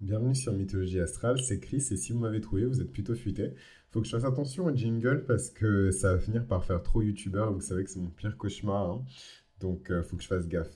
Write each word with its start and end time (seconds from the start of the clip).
Bienvenue 0.00 0.36
sur 0.36 0.52
Mythologie 0.52 1.00
Astrale, 1.00 1.40
c'est 1.40 1.58
Chris 1.58 1.84
et 1.90 1.96
si 1.96 2.12
vous 2.12 2.20
m'avez 2.20 2.40
trouvé, 2.40 2.64
vous 2.64 2.80
êtes 2.80 2.92
plutôt 2.92 3.16
futé. 3.16 3.54
Faut 3.90 4.00
que 4.00 4.06
je 4.06 4.12
fasse 4.12 4.24
attention 4.24 4.66
au 4.66 4.72
jingle 4.72 5.24
parce 5.26 5.50
que 5.50 5.90
ça 5.90 6.14
va 6.14 6.20
finir 6.20 6.46
par 6.46 6.64
faire 6.64 6.80
trop 6.84 7.02
youtubeur, 7.02 7.52
vous 7.52 7.60
savez 7.60 7.82
que 7.82 7.90
c'est 7.90 7.98
mon 7.98 8.10
pire 8.10 8.36
cauchemar, 8.36 8.90
hein. 8.90 9.04
donc 9.58 9.90
euh, 9.90 10.04
faut 10.04 10.16
que 10.16 10.22
je 10.22 10.28
fasse 10.28 10.46
gaffe. 10.46 10.70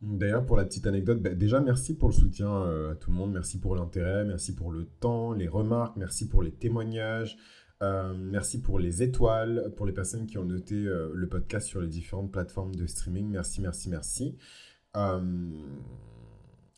D'ailleurs, 0.00 0.46
pour 0.46 0.56
la 0.56 0.64
petite 0.64 0.86
anecdote, 0.86 1.20
bah, 1.20 1.34
déjà 1.34 1.60
merci 1.60 1.94
pour 1.94 2.08
le 2.08 2.14
soutien 2.14 2.50
euh, 2.50 2.92
à 2.92 2.94
tout 2.94 3.10
le 3.10 3.18
monde, 3.18 3.32
merci 3.34 3.60
pour 3.60 3.76
l'intérêt, 3.76 4.24
merci 4.24 4.54
pour 4.54 4.72
le 4.72 4.86
temps, 4.86 5.34
les 5.34 5.48
remarques, 5.48 5.98
merci 5.98 6.26
pour 6.26 6.42
les 6.42 6.52
témoignages, 6.52 7.36
euh, 7.82 8.14
merci 8.16 8.62
pour 8.62 8.78
les 8.78 9.02
étoiles, 9.02 9.74
pour 9.76 9.84
les 9.84 9.92
personnes 9.92 10.24
qui 10.24 10.38
ont 10.38 10.44
noté 10.44 10.76
le 10.76 11.28
podcast 11.28 11.66
sur 11.66 11.82
les 11.82 11.88
différentes 11.88 12.32
plateformes 12.32 12.74
de 12.74 12.86
streaming, 12.86 13.28
merci, 13.28 13.60
merci, 13.60 13.90
merci. 13.90 14.38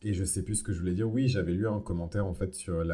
Et 0.07 0.12
je 0.12 0.23
sais 0.23 0.45
plus 0.45 0.54
ce 0.54 0.62
que 0.62 0.73
je 0.73 0.79
voulais 0.79 0.95
dire. 0.95 1.11
Oui, 1.11 1.27
j'avais 1.27 1.52
lu 1.52 1.66
un 1.66 1.80
commentaire 1.80 2.27
en 2.27 2.32
fait 2.32 2.55
sur 2.55 2.84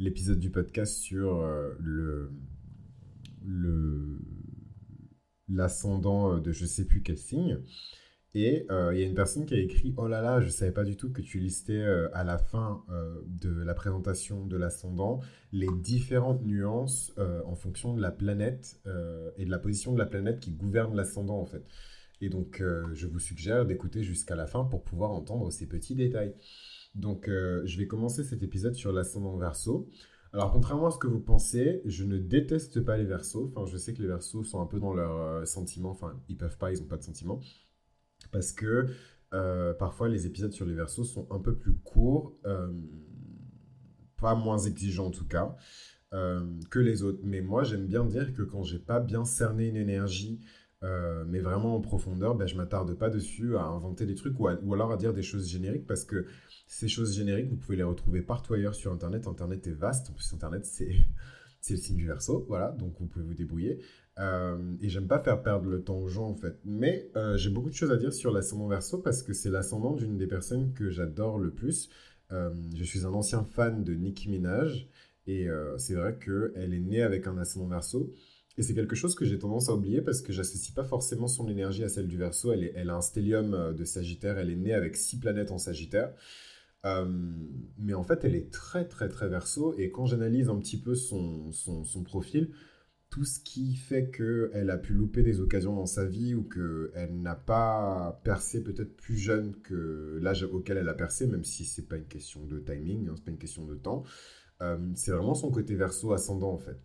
l'épisode 0.00 0.40
du 0.40 0.50
podcast 0.50 0.96
sur 0.96 1.36
euh, 1.36 1.76
le 1.78 2.32
l'ascendant 5.48 6.38
de 6.38 6.50
je 6.50 6.66
sais 6.66 6.86
plus 6.86 7.02
quel 7.02 7.18
signe. 7.18 7.60
Et 8.34 8.66
euh, 8.68 8.92
il 8.92 9.00
y 9.00 9.04
a 9.04 9.06
une 9.06 9.14
personne 9.14 9.46
qui 9.46 9.54
a 9.54 9.60
écrit 9.60 9.94
Oh 9.96 10.08
là 10.08 10.20
là, 10.20 10.40
je 10.40 10.48
savais 10.48 10.72
pas 10.72 10.82
du 10.82 10.96
tout 10.96 11.12
que 11.12 11.22
tu 11.22 11.38
listais 11.38 11.84
euh, 11.84 12.08
à 12.12 12.24
la 12.24 12.38
fin 12.38 12.84
de 13.24 13.50
la 13.50 13.74
présentation 13.74 14.44
de 14.44 14.56
l'ascendant 14.56 15.20
les 15.52 15.68
différentes 15.80 16.44
nuances 16.44 17.12
en 17.46 17.54
fonction 17.54 17.94
de 17.94 18.02
la 18.02 18.10
planète 18.10 18.80
et 19.36 19.44
de 19.44 19.50
la 19.50 19.60
position 19.60 19.92
de 19.92 19.98
la 20.00 20.06
planète 20.06 20.40
qui 20.40 20.50
gouverne 20.50 20.96
l'ascendant 20.96 21.38
en 21.38 21.46
fait. 21.46 21.64
Et 22.20 22.28
donc, 22.28 22.60
euh, 22.60 22.86
je 22.92 23.06
vous 23.06 23.18
suggère 23.18 23.64
d'écouter 23.66 24.02
jusqu'à 24.02 24.34
la 24.34 24.46
fin 24.46 24.64
pour 24.64 24.82
pouvoir 24.82 25.10
entendre 25.12 25.50
ces 25.50 25.66
petits 25.66 25.94
détails. 25.94 26.34
Donc, 26.94 27.28
euh, 27.28 27.62
je 27.64 27.78
vais 27.78 27.86
commencer 27.86 28.24
cet 28.24 28.42
épisode 28.42 28.74
sur 28.74 28.92
l'ascendant 28.92 29.36
verso. 29.36 29.88
Alors, 30.32 30.52
contrairement 30.52 30.88
à 30.88 30.90
ce 30.90 30.98
que 30.98 31.06
vous 31.06 31.20
pensez, 31.20 31.80
je 31.84 32.04
ne 32.04 32.18
déteste 32.18 32.80
pas 32.80 32.96
les 32.96 33.04
versos. 33.04 33.52
Enfin, 33.54 33.70
je 33.70 33.76
sais 33.78 33.94
que 33.94 34.02
les 34.02 34.08
versos 34.08 34.42
sont 34.42 34.60
un 34.60 34.66
peu 34.66 34.80
dans 34.80 34.92
leurs 34.92 35.20
euh, 35.20 35.44
sentiments. 35.44 35.90
Enfin, 35.90 36.20
ils 36.28 36.36
peuvent 36.36 36.58
pas, 36.58 36.72
ils 36.72 36.80
n'ont 36.80 36.88
pas 36.88 36.96
de 36.96 37.04
sentiments. 37.04 37.40
Parce 38.32 38.52
que 38.52 38.86
parfois, 39.78 40.08
les 40.08 40.26
épisodes 40.26 40.52
sur 40.52 40.66
les 40.66 40.74
versos 40.74 41.04
sont 41.04 41.28
un 41.30 41.38
peu 41.38 41.54
plus 41.54 41.74
courts, 41.74 42.34
pas 44.16 44.34
moins 44.34 44.58
exigeants 44.58 45.06
en 45.06 45.10
tout 45.10 45.26
cas, 45.26 45.54
que 46.10 46.78
les 46.78 47.02
autres. 47.04 47.20
Mais 47.22 47.40
moi, 47.40 47.62
j'aime 47.62 47.86
bien 47.86 48.04
dire 48.04 48.34
que 48.34 48.42
quand 48.42 48.64
j'ai 48.64 48.78
pas 48.80 49.00
bien 49.00 49.24
cerné 49.24 49.68
une 49.68 49.76
énergie, 49.76 50.40
euh, 50.84 51.24
mais 51.26 51.40
vraiment 51.40 51.74
en 51.76 51.80
profondeur, 51.80 52.36
ben, 52.36 52.46
je 52.46 52.54
m'attarde 52.56 52.94
pas 52.94 53.10
dessus 53.10 53.56
à 53.56 53.62
inventer 53.62 54.06
des 54.06 54.14
trucs 54.14 54.38
ou, 54.38 54.46
alors 54.46 54.92
à 54.92 54.96
dire 54.96 55.12
des 55.12 55.22
choses 55.22 55.48
génériques 55.48 55.86
parce 55.86 56.04
que 56.04 56.26
ces 56.68 56.86
choses 56.86 57.16
génériques, 57.16 57.48
vous 57.50 57.56
pouvez 57.56 57.76
les 57.76 57.82
retrouver 57.82 58.22
partout 58.22 58.54
ailleurs 58.54 58.74
sur 58.74 58.92
Internet. 58.92 59.26
Internet 59.26 59.66
est 59.66 59.72
vaste. 59.72 60.10
En 60.10 60.12
plus, 60.12 60.32
Internet, 60.32 60.64
c'est, 60.66 60.92
le 61.70 61.76
signe 61.76 61.96
du 61.96 62.06
verso. 62.06 62.44
Voilà, 62.48 62.70
donc 62.78 62.94
vous 63.00 63.06
pouvez 63.06 63.24
vous 63.24 63.34
débrouiller. 63.34 63.80
Euh, 64.20 64.76
et 64.80 64.88
j'aime 64.88 65.06
pas 65.06 65.20
faire 65.20 65.42
perdre 65.42 65.68
le 65.68 65.82
temps 65.82 65.98
aux 65.98 66.08
gens 66.08 66.28
en 66.28 66.34
fait. 66.34 66.58
Mais 66.64 67.10
euh, 67.16 67.36
j'ai 67.36 67.50
beaucoup 67.50 67.70
de 67.70 67.74
choses 67.74 67.92
à 67.92 67.96
dire 67.96 68.12
sur 68.12 68.32
l'ascendant 68.32 68.68
verso 68.68 68.98
parce 68.98 69.22
que 69.22 69.32
c'est 69.32 69.50
l'ascendant 69.50 69.94
d'une 69.94 70.16
des 70.16 70.26
personnes 70.26 70.72
que 70.74 70.90
j'adore 70.90 71.38
le 71.38 71.50
plus. 71.50 71.88
Euh, 72.30 72.50
je 72.74 72.84
suis 72.84 73.04
un 73.04 73.12
ancien 73.12 73.44
fan 73.44 73.84
de 73.84 73.94
Nicki 73.94 74.28
Minaj 74.28 74.88
et 75.26 75.46
c'est 75.76 75.94
vrai 75.94 76.18
qu'elle 76.18 76.72
est 76.72 76.80
née 76.80 77.02
avec 77.02 77.26
un 77.26 77.36
ascendant 77.36 77.68
verso. 77.68 78.10
Et 78.58 78.62
c'est 78.62 78.74
quelque 78.74 78.96
chose 78.96 79.14
que 79.14 79.24
j'ai 79.24 79.38
tendance 79.38 79.68
à 79.68 79.74
oublier 79.74 80.02
parce 80.02 80.20
que 80.20 80.32
j'associe 80.32 80.74
pas 80.74 80.82
forcément 80.82 81.28
son 81.28 81.48
énergie 81.48 81.84
à 81.84 81.88
celle 81.88 82.08
du 82.08 82.18
Verseau. 82.18 82.52
Elle, 82.52 82.90
a 82.90 82.96
un 82.96 83.00
stellium 83.00 83.54
euh, 83.54 83.72
de 83.72 83.84
Sagittaire, 83.84 84.36
elle 84.36 84.50
est 84.50 84.56
née 84.56 84.74
avec 84.74 84.96
six 84.96 85.20
planètes 85.20 85.52
en 85.52 85.58
Sagittaire. 85.58 86.12
Euh, 86.84 87.06
mais 87.78 87.94
en 87.94 88.02
fait, 88.02 88.24
elle 88.24 88.34
est 88.34 88.52
très 88.52 88.84
très 88.86 89.08
très 89.08 89.28
Verseau. 89.28 89.74
Et 89.78 89.92
quand 89.92 90.06
j'analyse 90.06 90.48
un 90.48 90.58
petit 90.58 90.80
peu 90.80 90.96
son, 90.96 91.52
profil, 92.04 92.50
tout 93.10 93.24
ce 93.24 93.38
qui 93.38 93.76
fait 93.76 94.10
qu'elle 94.10 94.70
a 94.70 94.76
pu 94.76 94.92
louper 94.92 95.22
des 95.22 95.40
occasions 95.40 95.76
dans 95.76 95.86
sa 95.86 96.04
vie 96.04 96.34
ou 96.34 96.42
qu'elle 96.42 97.16
n'a 97.16 97.36
pas 97.36 98.20
percé 98.24 98.64
peut-être 98.64 98.96
plus 98.96 99.16
jeune 99.16 99.54
que 99.62 100.18
l'âge 100.20 100.42
auquel 100.42 100.78
elle 100.78 100.88
a 100.88 100.94
percé, 100.94 101.28
même 101.28 101.44
si 101.44 101.64
c'est 101.64 101.86
pas 101.86 101.96
une 101.96 102.08
question 102.08 102.44
de 102.44 102.58
timing, 102.58 103.08
hein, 103.08 103.14
c'est 103.14 103.24
pas 103.24 103.30
une 103.30 103.38
question 103.38 103.64
de 103.64 103.76
temps, 103.76 104.02
euh, 104.62 104.76
c'est 104.96 105.12
vraiment 105.12 105.34
son 105.34 105.50
côté 105.50 105.74
Verseau 105.74 106.12
ascendant 106.12 106.52
en 106.52 106.58
fait. 106.58 106.78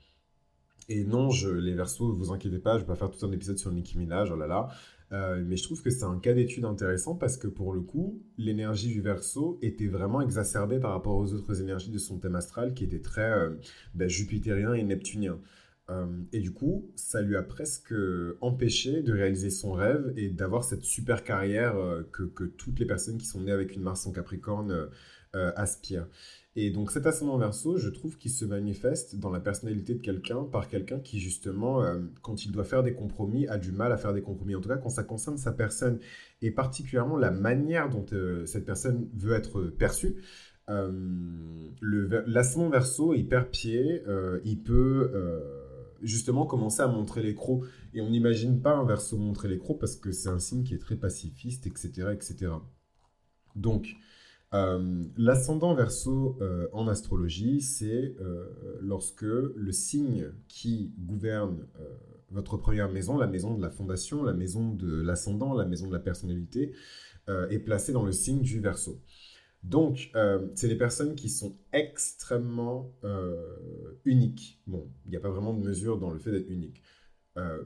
Et 0.89 1.03
non, 1.03 1.29
je, 1.29 1.49
les 1.49 1.73
versos, 1.73 2.13
vous 2.13 2.31
inquiétez 2.31 2.59
pas, 2.59 2.77
je 2.77 2.81
vais 2.81 2.87
pas 2.87 2.95
faire 2.95 3.09
tout 3.09 3.25
un 3.25 3.31
épisode 3.31 3.57
sur 3.57 3.71
Nicki 3.71 3.97
Minaj, 3.97 4.31
oh 4.31 4.35
là 4.35 4.47
là. 4.47 4.69
Euh, 5.11 5.43
mais 5.45 5.57
je 5.57 5.63
trouve 5.63 5.81
que 5.81 5.91
c'est 5.91 6.05
un 6.05 6.17
cas 6.17 6.33
d'étude 6.33 6.65
intéressant 6.65 7.15
parce 7.15 7.37
que 7.37 7.47
pour 7.47 7.73
le 7.73 7.81
coup, 7.81 8.23
l'énergie 8.37 8.87
du 8.87 9.01
verso 9.01 9.59
était 9.61 9.87
vraiment 9.87 10.21
exacerbée 10.21 10.79
par 10.79 10.91
rapport 10.91 11.15
aux 11.15 11.33
autres 11.33 11.61
énergies 11.61 11.91
de 11.91 11.99
son 11.99 12.17
thème 12.17 12.35
astral 12.35 12.73
qui 12.73 12.83
étaient 12.83 13.01
très 13.01 13.31
euh, 13.31 13.49
ben, 13.93 14.09
jupitérien 14.09 14.73
et 14.73 14.83
neptunien. 14.83 15.39
Euh, 15.89 16.07
et 16.31 16.39
du 16.39 16.51
coup, 16.51 16.91
ça 16.95 17.21
lui 17.21 17.35
a 17.35 17.43
presque 17.43 17.93
empêché 18.41 19.03
de 19.03 19.13
réaliser 19.13 19.51
son 19.51 19.73
rêve 19.73 20.13
et 20.15 20.29
d'avoir 20.29 20.63
cette 20.63 20.83
super 20.83 21.23
carrière 21.23 21.75
que, 22.11 22.23
que, 22.23 22.45
toutes 22.45 22.79
les 22.79 22.85
personnes 22.85 23.17
qui 23.17 23.25
sont 23.25 23.41
nées 23.41 23.51
avec 23.51 23.75
une 23.75 23.83
Mars 23.83 24.07
en 24.07 24.11
Capricorne 24.13 24.87
aspirent. 25.33 26.07
Et 26.55 26.69
donc 26.69 26.91
cet 26.91 27.07
ascendant 27.07 27.37
verso, 27.37 27.77
je 27.77 27.89
trouve 27.89 28.17
qu'il 28.17 28.29
se 28.29 28.45
manifeste 28.45 29.15
dans 29.15 29.31
la 29.31 29.39
personnalité 29.39 29.95
de 29.95 30.01
quelqu'un 30.01 30.43
par 30.43 30.67
quelqu'un 30.67 30.99
qui 30.99 31.19
justement, 31.19 31.83
euh, 31.83 31.99
quand 32.21 32.45
il 32.45 32.51
doit 32.51 32.63
faire 32.63 32.83
des 32.83 32.93
compromis, 32.93 33.47
a 33.47 33.57
du 33.57 33.71
mal 33.71 33.91
à 33.91 33.97
faire 33.97 34.13
des 34.13 34.21
compromis. 34.21 34.55
En 34.55 34.61
tout 34.61 34.69
cas, 34.69 34.77
quand 34.77 34.89
ça 34.89 35.03
concerne 35.03 35.37
sa 35.37 35.51
personne 35.51 35.99
et 36.43 36.51
particulièrement 36.51 37.17
la 37.17 37.31
manière 37.31 37.89
dont 37.89 38.05
euh, 38.13 38.45
cette 38.45 38.65
personne 38.65 39.09
veut 39.15 39.33
être 39.33 39.61
perçue. 39.63 40.21
Euh, 40.69 40.91
l'ascendant 41.81 42.69
verso, 42.69 43.15
il 43.15 43.27
perd 43.27 43.47
pied, 43.47 44.03
il 44.45 44.61
peut 44.61 45.11
justement 46.01 46.45
commencer 46.45 46.81
à 46.81 46.87
montrer 46.87 47.21
les 47.21 47.33
crocs. 47.33 47.63
Et 47.93 48.01
on 48.01 48.09
n'imagine 48.09 48.61
pas 48.61 48.75
un 48.75 48.85
verso 48.85 49.17
montrer 49.17 49.49
les 49.49 49.57
crocs 49.57 49.79
parce 49.79 49.95
que 49.95 50.11
c'est 50.11 50.29
un 50.29 50.39
signe 50.39 50.63
qui 50.63 50.73
est 50.73 50.79
très 50.79 50.95
pacifiste, 50.95 51.67
etc. 51.67 52.09
etc. 52.13 52.51
Donc, 53.55 53.97
euh, 54.53 55.03
l'ascendant 55.17 55.73
verso 55.73 56.37
euh, 56.41 56.67
en 56.73 56.87
astrologie, 56.87 57.61
c'est 57.61 58.15
euh, 58.19 58.77
lorsque 58.81 59.23
le 59.23 59.71
signe 59.71 60.31
qui 60.47 60.93
gouverne 60.99 61.65
votre 62.29 62.57
première 62.57 62.91
maison, 62.91 63.17
la 63.17 63.27
maison 63.27 63.55
de 63.55 63.61
la 63.61 63.69
fondation, 63.69 64.23
la 64.23 64.33
maison 64.33 64.73
de 64.73 65.01
l'ascendant, 65.01 65.53
la 65.53 65.65
maison 65.65 65.87
de 65.87 65.93
la 65.93 65.99
personnalité, 65.99 66.73
est 67.27 67.59
placé 67.59 67.93
dans 67.93 68.03
le 68.03 68.11
signe 68.11 68.41
du 68.41 68.59
verso. 68.59 68.99
Donc, 69.61 70.11
c'est 70.55 70.67
les 70.67 70.75
personnes 70.75 71.15
qui 71.15 71.29
sont 71.29 71.55
extrêmement 71.71 72.91
uniques. 74.03 74.59
Bon, 74.65 74.89
il 75.05 75.11
n'y 75.11 75.15
a 75.15 75.19
pas 75.19 75.29
vraiment 75.29 75.53
de 75.53 75.63
mesure 75.63 75.99
dans 75.99 76.09
le 76.09 76.17
fait 76.17 76.31
d'être 76.31 76.49
unique. 76.49 76.81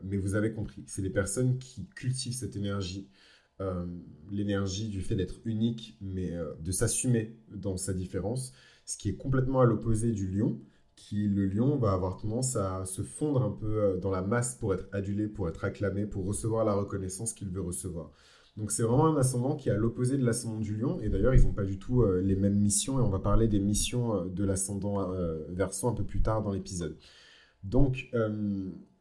mais 0.03 0.17
vous 0.17 0.35
avez 0.35 0.53
compris, 0.53 0.83
c'est 0.85 1.01
les 1.01 1.09
personnes 1.09 1.57
qui 1.59 1.87
cultivent 1.87 2.35
cette 2.35 2.57
énergie, 2.57 3.09
euh, 3.59 3.85
l'énergie 4.29 4.88
du 4.88 5.01
fait 5.01 5.16
d'être 5.16 5.40
unique, 5.45 5.97
mais 6.00 6.31
euh, 6.31 6.53
de 6.59 6.72
s'assumer 6.72 7.35
dans 7.50 7.75
sa 7.75 7.91
différence, 7.91 8.53
ce 8.85 8.97
qui 8.97 9.09
est 9.09 9.16
complètement 9.16 9.62
à 9.62 9.66
l'opposé 9.66 10.12
du 10.12 10.28
lion, 10.28 10.59
qui 10.95 11.28
le 11.28 11.47
lion 11.47 11.75
va 11.78 11.94
avoir 11.94 12.18
tendance 12.18 12.56
à 12.56 12.85
se 12.85 13.01
fondre 13.01 13.41
un 13.41 13.50
peu 13.50 13.81
euh, 13.81 13.97
dans 13.97 14.12
la 14.12 14.22
masse 14.22 14.56
pour 14.56 14.75
être 14.75 14.88
adulé, 14.91 15.28
pour 15.28 15.50
être 15.50 15.63
acclamé, 15.63 16.06
pour 16.06 16.25
recevoir 16.25 16.66
la 16.66 16.73
reconnaissance 16.75 17.34
qu'il 17.34 17.50
veut 17.50 17.62
recevoir. 17.62 18.12
Donc 18.57 18.72
c'est 18.72 18.84
vraiment 18.84 19.07
un 19.07 19.18
ascendant 19.18 19.56
qui 19.56 19.69
est 19.69 19.72
à 19.72 19.78
l'opposé 19.78 20.18
de 20.18 20.25
l'ascendant 20.25 20.59
du 20.59 20.75
lion, 20.75 21.00
et 21.01 21.09
d'ailleurs 21.09 21.34
ils 21.34 21.44
n'ont 21.44 21.53
pas 21.53 21.66
du 21.66 21.79
tout 21.79 22.03
les 22.06 22.35
mêmes 22.35 22.57
missions, 22.57 23.00
et 23.00 23.03
on 23.03 23.09
va 23.09 23.19
parler 23.19 23.47
des 23.47 23.59
missions 23.59 24.25
de 24.25 24.44
l'ascendant 24.44 25.12
verso 25.50 25.88
un 25.88 25.94
peu 25.94 26.03
plus 26.03 26.24
tard 26.24 26.41
dans 26.41 26.51
l'épisode. 26.51 26.97
Donc 27.63 28.09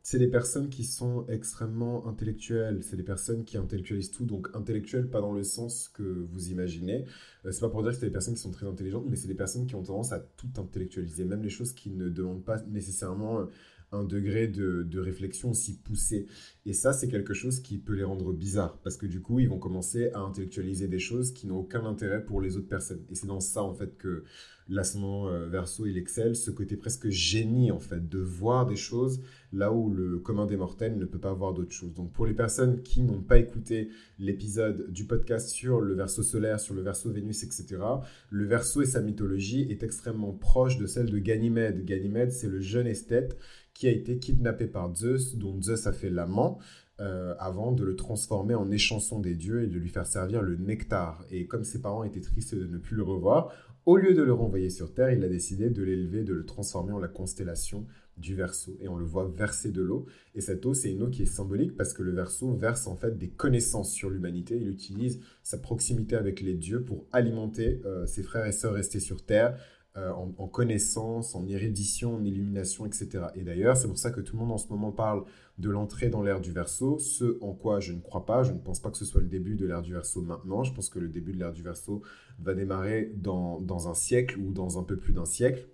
c'est 0.09 0.21
des 0.21 0.29
personnes 0.29 0.69
qui 0.69 0.85
sont 0.85 1.27
extrêmement 1.27 2.07
intellectuelles, 2.07 2.79
c'est 2.85 2.97
des 2.97 3.03
personnes 3.03 3.45
qui 3.45 3.57
intellectualisent 3.57 4.13
tout, 4.13 4.25
donc 4.25 4.47
intellectuelles 4.55 5.09
pas 5.09 5.21
dans 5.21 5.33
le 5.33 5.43
sens 5.43 5.89
que 5.89 6.05
vous 6.31 6.53
imaginez. 6.53 7.07
Euh, 7.45 7.51
c'est 7.51 7.59
pas 7.59 7.69
pour 7.69 7.83
dire 7.83 7.91
que 7.91 7.99
c'est 7.99 8.07
des 8.07 8.13
personnes 8.13 8.35
qui 8.35 8.41
sont 8.41 8.53
très 8.53 8.69
intelligentes, 8.69 9.07
mais 9.09 9.17
c'est 9.17 9.27
des 9.27 9.35
personnes 9.35 9.67
qui 9.67 9.75
ont 9.75 9.83
tendance 9.83 10.13
à 10.13 10.21
tout 10.21 10.47
intellectualiser, 10.59 11.25
même 11.25 11.43
les 11.43 11.51
choses 11.51 11.73
qui 11.73 11.91
ne 11.91 12.09
demandent 12.09 12.45
pas 12.45 12.63
nécessairement 12.69 13.41
euh, 13.41 13.47
un 13.93 14.05
degré 14.05 14.49
de, 14.49 14.83
de, 14.83 15.01
réflexion 15.01 15.51
aussi 15.51 15.79
poussé. 15.79 16.27
Et 16.65 16.73
ça, 16.73 16.93
c'est 16.93 17.09
quelque 17.09 17.35
chose 17.35 17.61
qui 17.61 17.79
peut 17.79 17.95
les 17.95 18.05
rendre 18.05 18.33
bizarres, 18.33 18.79
parce 18.83 18.97
que 18.97 19.07
du 19.07 19.21
coup, 19.21 19.39
ils 19.39 19.49
vont 19.49 19.59
commencer 19.59 20.11
à 20.11 20.21
intellectualiser 20.21 20.89
des 20.89 20.99
choses 20.99 21.33
qui 21.33 21.47
n'ont 21.47 21.59
aucun 21.59 21.85
intérêt 21.85 22.25
pour 22.25 22.41
les 22.41 22.57
autres 22.57 22.69
personnes. 22.69 23.05
Et 23.11 23.15
c'est 23.15 23.27
dans 23.27 23.41
ça, 23.41 23.63
en 23.63 23.75
fait, 23.75 23.97
que 23.97 24.25
l'ascendant 24.69 25.29
euh, 25.29 25.47
verso, 25.47 25.87
il 25.87 25.97
excelle, 25.97 26.35
ce 26.35 26.51
côté 26.51 26.77
presque 26.77 27.09
génie, 27.09 27.71
en 27.71 27.79
fait, 27.79 28.09
de 28.09 28.19
voir 28.19 28.67
des 28.67 28.77
choses 28.77 29.23
là 29.53 29.73
où 29.73 29.91
le 29.91 30.19
commun 30.19 30.47
des 30.47 30.57
mortels 30.57 30.99
ne 30.99 31.05
peut 31.05 31.21
pas 31.21 31.33
voir 31.33 31.55
d'autres 31.55 31.73
choses. 31.73 31.95
Donc, 31.95 32.13
pour 32.13 32.27
les 32.27 32.35
personnes 32.35 32.83
qui 32.83 33.03
n'ont 33.03 33.23
pas 33.23 33.39
écouté 33.39 33.91
l'épisode 34.19 34.91
du 34.91 35.05
podcast 35.05 35.49
sur 35.49 35.81
le 35.81 35.95
verso 35.95 36.23
solaire, 36.23 36.59
sur 36.59 36.75
le 36.75 36.83
verso 36.83 37.11
Vénus, 37.11 37.45
etc., 37.45 37.79
le 38.31 38.45
verso 38.45 38.83
et 38.83 38.87
sa 38.87 39.01
mythologie 39.01 39.67
est 39.71 39.85
extrêmement 39.85 40.33
proche 40.33 40.79
de 40.79 40.87
celle 40.87 41.07
de 41.07 41.19
Ganymède. 41.19 41.85
Ganymède, 41.85 42.33
c'est 42.33 42.49
le 42.49 42.61
jeune 42.61 42.89
esthète 42.89 43.39
qui 43.79 43.89
a 43.89 43.91
été 43.91 44.19
kidnappé 44.19 44.67
par 44.67 44.95
Zeus, 44.95 45.37
dont 45.37 45.61
Zeus 45.61 45.87
a 45.87 45.93
fait 45.93 46.11
l'amant, 46.11 46.59
euh, 47.01 47.35
avant 47.39 47.73
de 47.73 47.85
le 47.85 47.95
transformer 47.95 48.55
en 48.55 48.71
échanson 48.71 49.21
des 49.21 49.35
dieux 49.35 49.63
et 49.63 49.67
de 49.67 49.79
lui 49.79 49.91
faire 49.91 50.07
servir 50.07 50.43
le 50.43 50.57
nectar. 50.57 51.25
Et 51.31 51.47
comme 51.47 51.65
ses 51.65 51.81
parents 51.81 52.05
étaient 52.05 52.21
tristes 52.21 52.55
de 52.55 52.67
ne 52.67 52.79
plus 52.79 52.97
le 52.97 53.03
revoir, 53.03 53.53
Au 53.85 53.97
lieu 53.97 54.15
de 54.15 54.23
le 54.23 54.33
renvoyer 54.33 54.69
sur 54.69 54.93
Terre, 54.93 55.13
il 55.13 55.23
a 55.23 55.29
décidé 55.29 55.71
de 55.71 55.81
l'élever, 55.85 56.25
de 56.25 56.35
le 56.35 56.45
transformer 56.45 56.93
en 56.93 56.99
la 56.99 57.07
constellation 57.07 57.87
du 58.17 58.35
verso. 58.35 58.77
Et 58.81 58.89
on 58.89 58.97
le 58.97 59.05
voit 59.05 59.29
verser 59.29 59.71
de 59.71 59.81
l'eau. 59.81 60.07
Et 60.35 60.41
cette 60.41 60.67
eau, 60.67 60.75
c'est 60.75 60.91
une 60.91 61.05
eau 61.05 61.09
qui 61.09 61.23
est 61.23 61.27
symbolique 61.27 61.77
parce 61.77 61.93
que 61.93 62.03
le 62.03 62.11
verso 62.11 62.53
verse 62.55 62.89
en 62.89 62.97
fait 62.97 63.17
des 63.17 63.29
connaissances 63.29 63.93
sur 63.93 64.11
l'humanité. 64.11 64.59
Il 64.61 64.69
utilise 64.69 65.21
sa 65.45 65.59
proximité 65.59 66.17
avec 66.17 66.41
les 66.41 66.55
dieux 66.55 66.83
pour 66.83 67.07
alimenter 67.13 67.81
euh, 67.85 68.07
ses 68.07 68.25
frères 68.25 68.47
et 68.47 68.53
sœurs 68.53 68.73
restés 68.73 68.99
sur 68.99 69.25
Terre, 69.25 69.57
euh, 69.97 70.11
en, 70.11 70.47
connaissance, 70.47 71.35
en 71.35 71.47
érudition, 71.47 72.17
en 72.17 72.25
illumination, 72.25 72.85
etc. 72.85 73.29
Et 73.35 73.45
d'ailleurs, 73.45 73.79
c'est 73.79 73.89
pour 73.89 73.97
ça 73.97 74.11
que 74.11 74.21
tout 74.21 74.37
le 74.37 74.41
monde 74.43 74.53
en 74.53 74.59
ce 74.59 74.69
moment 74.69 74.93
parle 74.93 75.25
de 75.57 75.71
l'entrée 75.71 76.11
dans 76.11 76.23
l'ère 76.23 76.43
du 76.43 76.53
Verseau, 76.53 76.99
ce 76.99 77.39
en 77.43 77.55
quoi 77.55 77.81
je 77.81 77.95
ne 77.95 78.01
crois 78.01 78.27
pas. 78.27 78.43
Je 78.43 78.53
ne 78.53 78.59
pense 78.59 78.79
pas 78.79 78.91
que 78.91 78.99
ce 78.99 79.07
soit 79.07 79.23
le 79.23 79.27
début 79.27 79.57
de 79.57 79.65
l'ère 79.65 79.81
du 79.81 79.95
Verseau 79.95 80.21
maintenant. 80.21 80.65
Je 80.65 80.75
pense 80.75 80.91
que 80.91 80.99
le 80.99 81.09
début 81.09 81.33
de 81.33 81.39
l'ère 81.39 81.55
du 81.55 81.63
Verseau 81.63 82.03
va 82.39 82.53
démarrer 82.53 83.11
dans, 83.17 83.59
dans 83.63 83.89
un 83.89 83.95
siècle 83.95 84.39
ou 84.39 84.53
dans 84.53 84.79
un 84.79 84.83
peu 84.83 84.99
plus 84.99 85.15
d'un 85.15 85.25
siècle. 85.25 85.67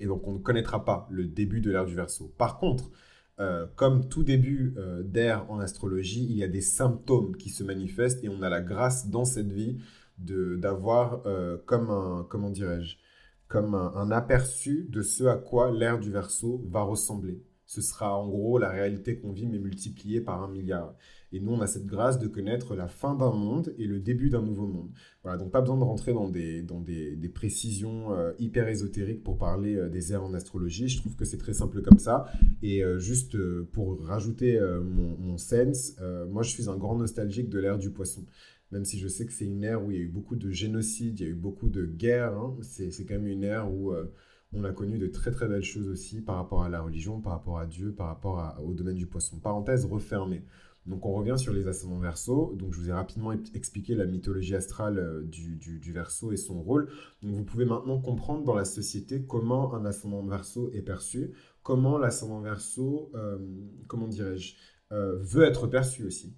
Et 0.00 0.06
donc, 0.06 0.26
on 0.26 0.32
ne 0.32 0.38
connaîtra 0.38 0.84
pas 0.84 1.06
le 1.08 1.24
début 1.24 1.60
de 1.60 1.70
l'ère 1.70 1.86
du 1.86 1.94
Verseau. 1.94 2.34
Par 2.38 2.58
contre, 2.58 2.90
euh, 3.38 3.68
comme 3.76 4.08
tout 4.08 4.24
début 4.24 4.74
euh, 4.78 5.04
d'ère 5.04 5.48
en 5.48 5.60
astrologie, 5.60 6.26
il 6.28 6.36
y 6.36 6.42
a 6.42 6.48
des 6.48 6.60
symptômes 6.60 7.36
qui 7.36 7.50
se 7.50 7.62
manifestent 7.62 8.24
et 8.24 8.28
on 8.28 8.42
a 8.42 8.48
la 8.48 8.62
grâce 8.62 9.08
dans 9.10 9.24
cette 9.24 9.52
vie 9.52 9.78
d'avoir 10.18 11.22
comme 11.66 11.90
un, 11.90 12.26
comment 12.28 12.50
dirais-je, 12.50 12.96
comme 13.48 13.74
un, 13.74 14.10
aperçu 14.10 14.86
de 14.90 15.02
ce 15.02 15.24
à 15.24 15.36
quoi 15.36 15.72
l'ère 15.72 15.98
du 15.98 16.10
Verseau 16.10 16.62
va 16.68 16.82
ressembler. 16.82 17.42
Ce 17.64 17.82
sera 17.82 18.16
en 18.16 18.28
gros 18.28 18.58
la 18.58 18.70
réalité 18.70 19.18
qu'on 19.18 19.32
vit, 19.32 19.46
mais 19.46 19.58
multipliée 19.58 20.22
par 20.22 20.42
un 20.42 20.48
milliard. 20.48 20.94
Et 21.32 21.40
nous, 21.40 21.52
on 21.52 21.60
a 21.60 21.66
cette 21.66 21.84
grâce 21.84 22.18
de 22.18 22.26
connaître 22.26 22.74
la 22.74 22.88
fin 22.88 23.14
d'un 23.14 23.32
monde 23.32 23.74
et 23.76 23.86
le 23.86 24.00
début 24.00 24.30
d'un 24.30 24.40
nouveau 24.40 24.66
monde. 24.66 24.90
Voilà, 25.22 25.36
donc 25.36 25.50
pas 25.50 25.60
besoin 25.60 25.76
de 25.76 25.84
rentrer 25.84 26.14
dans 26.14 26.30
des, 26.30 26.62
dans 26.62 26.80
des, 26.80 27.16
précisions 27.34 28.14
euh, 28.14 28.32
hyper 28.38 28.68
ésotériques 28.68 29.22
pour 29.22 29.36
parler 29.36 29.76
euh, 29.76 29.90
des 29.90 30.14
airs 30.14 30.24
en 30.24 30.32
astrologie. 30.32 30.88
Je 30.88 30.98
trouve 30.98 31.14
que 31.14 31.26
c'est 31.26 31.36
très 31.36 31.52
simple 31.52 31.82
comme 31.82 31.98
ça. 31.98 32.24
Et 32.62 32.82
euh, 32.82 32.98
juste 32.98 33.36
pour 33.72 34.02
rajouter 34.02 34.58
mon, 34.82 35.18
mon 35.18 35.36
sense, 35.36 35.96
moi 36.30 36.42
je 36.42 36.50
suis 36.50 36.70
un 36.70 36.76
grand 36.76 36.96
nostalgique 36.96 37.50
de 37.50 37.58
l'ère 37.58 37.78
du 37.78 37.90
poisson 37.90 38.24
même 38.70 38.84
si 38.84 38.98
je 38.98 39.08
sais 39.08 39.26
que 39.26 39.32
c'est 39.32 39.46
une 39.46 39.64
ère 39.64 39.84
où 39.84 39.90
il 39.90 39.96
y 39.96 40.00
a 40.00 40.02
eu 40.02 40.08
beaucoup 40.08 40.36
de 40.36 40.50
génocides, 40.50 41.20
il 41.20 41.22
y 41.22 41.26
a 41.26 41.30
eu 41.30 41.34
beaucoup 41.34 41.68
de 41.68 41.86
guerres, 41.86 42.36
hein. 42.36 42.56
c'est, 42.62 42.90
quand 43.06 43.14
même 43.14 43.26
une 43.26 43.44
ère 43.44 43.72
où 43.72 43.92
euh, 43.92 44.12
on 44.52 44.64
a 44.64 44.72
connu 44.72 44.98
de 44.98 45.06
très 45.06 45.30
très 45.30 45.48
belles 45.48 45.64
choses 45.64 45.88
aussi 45.88 46.20
par 46.20 46.36
rapport 46.36 46.62
à 46.62 46.68
la 46.68 46.80
religion, 46.80 47.20
par 47.20 47.32
rapport 47.32 47.58
à 47.58 47.66
Dieu, 47.66 47.92
par 47.92 48.08
rapport 48.08 48.58
au 48.62 48.74
domaine 48.74 48.96
du 48.96 49.06
poisson. 49.06 49.38
Parenthèse 49.38 49.86
refermée. 49.86 50.44
Donc 50.86 51.04
on 51.04 51.12
revient 51.12 51.36
sur 51.36 51.52
les 51.52 51.66
ascendants 51.68 51.98
verso. 51.98 52.54
Donc 52.56 52.72
je 52.72 52.80
vous 52.80 52.88
ai 52.88 52.92
rapidement 52.92 53.32
expliqué 53.32 53.94
la 53.94 54.06
mythologie 54.06 54.54
astrale 54.54 54.98
euh, 54.98 55.22
du, 55.22 55.56
du, 55.56 55.92
verso 55.92 56.32
et 56.32 56.36
son 56.36 56.62
rôle. 56.62 56.90
Donc 57.22 57.34
vous 57.34 57.44
pouvez 57.44 57.64
maintenant 57.64 58.00
comprendre 58.00 58.44
dans 58.44 58.54
la 58.54 58.64
société 58.64 59.24
comment 59.26 59.74
un 59.74 59.84
ascendant 59.86 60.24
verso 60.24 60.70
est 60.72 60.82
perçu, 60.82 61.32
comment 61.62 61.98
l'ascendant 61.98 62.40
verso, 62.40 63.10
euh, 63.14 63.38
comment 63.86 64.08
dirais-je, 64.08 64.54
veut 64.90 65.44
être 65.44 65.66
perçu 65.66 66.04
aussi. 66.04 66.34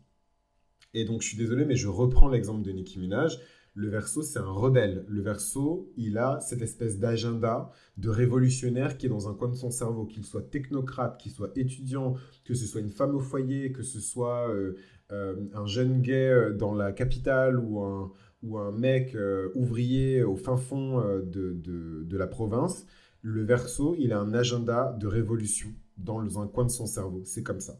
Et 0.95 1.05
donc, 1.05 1.23
je 1.23 1.29
suis 1.29 1.37
désolé, 1.37 1.65
mais 1.65 1.77
je 1.77 1.89
reprends 1.89 2.29
l'exemple 2.29 2.63
de 2.63 2.73
Nicki 2.73 2.99
Minaj. 2.99 3.39
Le 3.75 3.89
verso, 3.89 4.23
c'est 4.23 4.41
un 4.41 4.51
rebelle. 4.51 5.05
Le 5.09 5.23
verso, 5.23 5.93
il 5.97 6.19
a 6.19 6.41
cette 6.41 6.61
espèce 6.61 6.99
d'agenda 6.99 7.71
de 7.99 8.09
révolutionnaire 8.09 8.99
qui 8.99 9.07
est 9.07 9.09
dans 9.09 9.29
un 9.29 9.35
coin 9.35 9.49
de 9.49 9.55
son 9.55 9.71
cerveau, 9.71 10.07
qu'il 10.07 10.25
soit 10.25 10.43
technocrate, 10.43 11.19
qu'il 11.21 11.31
soit 11.31 11.57
étudiant, 11.57 12.15
que 12.45 12.55
ce 12.55 12.67
soit 12.67 12.81
une 12.81 12.91
femme 12.91 13.15
au 13.15 13.21
foyer, 13.21 13.71
que 13.71 13.83
ce 13.83 14.01
soit 14.01 14.51
euh, 14.51 14.75
euh, 15.13 15.37
un 15.55 15.67
jeune 15.67 16.03
gay 16.03 16.29
euh, 16.29 16.53
dans 16.53 16.75
la 16.75 16.91
capitale 16.91 17.61
ou 17.61 17.81
un, 17.81 18.13
ou 18.43 18.59
un 18.59 18.73
mec 18.73 19.17
ouvrier 19.55 20.25
au 20.25 20.35
fin 20.35 20.57
fond 20.57 21.01
de, 21.01 21.53
de, 21.53 22.03
de, 22.05 22.17
la 22.17 22.27
province. 22.27 22.87
Le 23.23 23.45
verso, 23.45 23.95
il 23.99 24.13
a 24.13 24.19
un 24.19 24.35
agenda 24.35 24.97
de 24.99 25.07
révolution 25.07 25.69
dans 25.99 26.41
un 26.41 26.49
coin 26.49 26.65
de 26.65 26.71
son 26.71 26.87
cerveau. 26.87 27.23
C'est 27.25 27.43
comme 27.43 27.61
ça. 27.61 27.79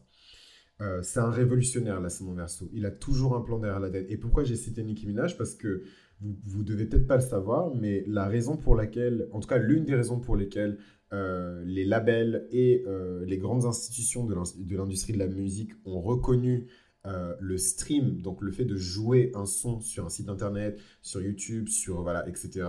Euh, 0.81 1.01
c'est 1.03 1.19
un 1.19 1.29
révolutionnaire, 1.29 2.01
l'ascendant 2.01 2.33
verso. 2.33 2.69
Il 2.73 2.85
a 2.85 2.91
toujours 2.91 3.35
un 3.35 3.41
plan 3.41 3.59
derrière 3.59 3.79
la 3.79 3.89
tête. 3.89 4.07
Et 4.09 4.17
pourquoi 4.17 4.43
j'ai 4.43 4.55
cité 4.55 4.83
Nicki 4.83 5.05
Minaj? 5.05 5.37
Parce 5.37 5.53
que 5.53 5.83
vous, 6.21 6.35
vous 6.43 6.63
devez 6.63 6.85
peut-être 6.85 7.07
pas 7.07 7.17
le 7.17 7.21
savoir, 7.21 7.73
mais 7.75 8.03
la 8.07 8.27
raison 8.27 8.57
pour 8.57 8.75
laquelle, 8.75 9.27
en 9.31 9.39
tout 9.39 9.47
cas 9.47 9.57
l'une 9.57 9.85
des 9.85 9.95
raisons 9.95 10.19
pour 10.19 10.35
lesquelles 10.35 10.79
euh, 11.13 11.63
les 11.65 11.85
labels 11.85 12.47
et 12.51 12.83
euh, 12.87 13.23
les 13.25 13.37
grandes 13.37 13.65
institutions 13.65 14.25
de 14.25 14.33
l'industrie 14.75 15.13
de 15.13 15.19
la 15.19 15.27
musique 15.27 15.71
ont 15.85 16.01
reconnu 16.01 16.67
le 17.39 17.57
stream, 17.57 18.21
donc 18.21 18.43
le 18.43 18.51
fait 18.51 18.63
de 18.63 18.75
jouer 18.75 19.31
un 19.33 19.47
son 19.47 19.79
sur 19.79 20.05
un 20.05 20.09
site 20.09 20.29
internet, 20.29 20.79
sur 21.01 21.19
YouTube, 21.19 21.67
sur 21.67 22.03
voilà, 22.03 22.29
etc., 22.29 22.67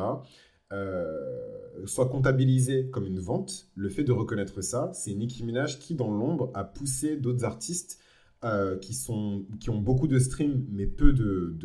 soit 1.85 2.08
comptabilisé 2.08 2.88
comme 2.88 3.06
une 3.06 3.19
vente, 3.19 3.69
le 3.75 3.91
fait 3.91 4.05
de 4.05 4.12
reconnaître 4.12 4.62
ça, 4.62 4.91
c'est 4.94 5.12
Nicki 5.12 5.44
Minaj 5.44 5.79
qui, 5.79 5.94
dans 5.94 6.11
l'ombre, 6.11 6.50
a 6.55 6.65
poussé 6.65 7.19
d'autres 7.19 7.44
artistes 7.44 8.01
euh, 8.44 8.77
qui, 8.77 8.93
sont, 8.93 9.47
qui 9.61 9.71
ont 9.71 9.79
beaucoup 9.79 10.09
de 10.09 10.19
streams, 10.19 10.67
mais 10.69 10.89
peu 10.89 11.12
de, 11.12 11.56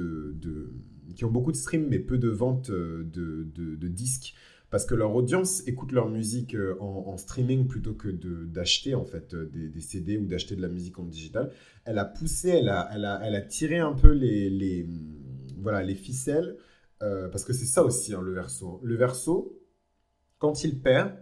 qui 1.16 1.26
ont 1.26 1.32
beaucoup 1.32 1.52
de 1.52 1.58
streams, 1.58 1.88
mais 1.90 1.98
peu 1.98 2.20
de 2.20 2.30
ventes 2.30 2.70
euh, 2.70 3.04
de, 3.04 3.88
disques, 3.88 4.36
parce 4.70 4.86
que 4.86 4.94
leur 4.94 5.16
audience 5.16 5.68
écoute 5.68 5.92
leur 5.92 6.08
musique 6.08 6.54
euh, 6.54 6.78
en, 6.80 7.18
streaming 7.18 7.66
plutôt 7.66 7.96
que 7.96 8.10
d'acheter 8.10 8.94
en 8.94 9.06
fait 9.06 9.34
des, 9.34 9.82
CD 9.82 10.20
ou 10.20 10.28
d'acheter 10.28 10.56
de 10.56 10.62
la 10.62 10.68
musique 10.68 11.00
en 11.00 11.06
digital. 11.06 11.52
Elle 11.84 11.98
a 11.98 12.06
poussé, 12.06 12.50
elle 12.50 12.70
a, 12.70 12.88
elle 12.94 13.06
a, 13.06 13.22
elle 13.24 13.34
a 13.34 13.42
tiré 13.42 13.80
un 13.80 13.94
peu 13.94 14.12
les, 14.12 14.52
les 14.52 14.88
voilà, 15.60 15.82
les 15.82 15.96
ficelles, 15.96 16.58
parce 17.00 17.44
que 17.44 17.54
c'est 17.54 17.66
ça 17.66 17.84
aussi 17.84 18.14
hein, 18.14 18.22
le 18.22 18.34
verso. 18.34 18.80
Le 18.84 18.96
verso, 18.96 19.60
quand 20.38 20.64
il 20.64 20.80
perd, 20.80 21.14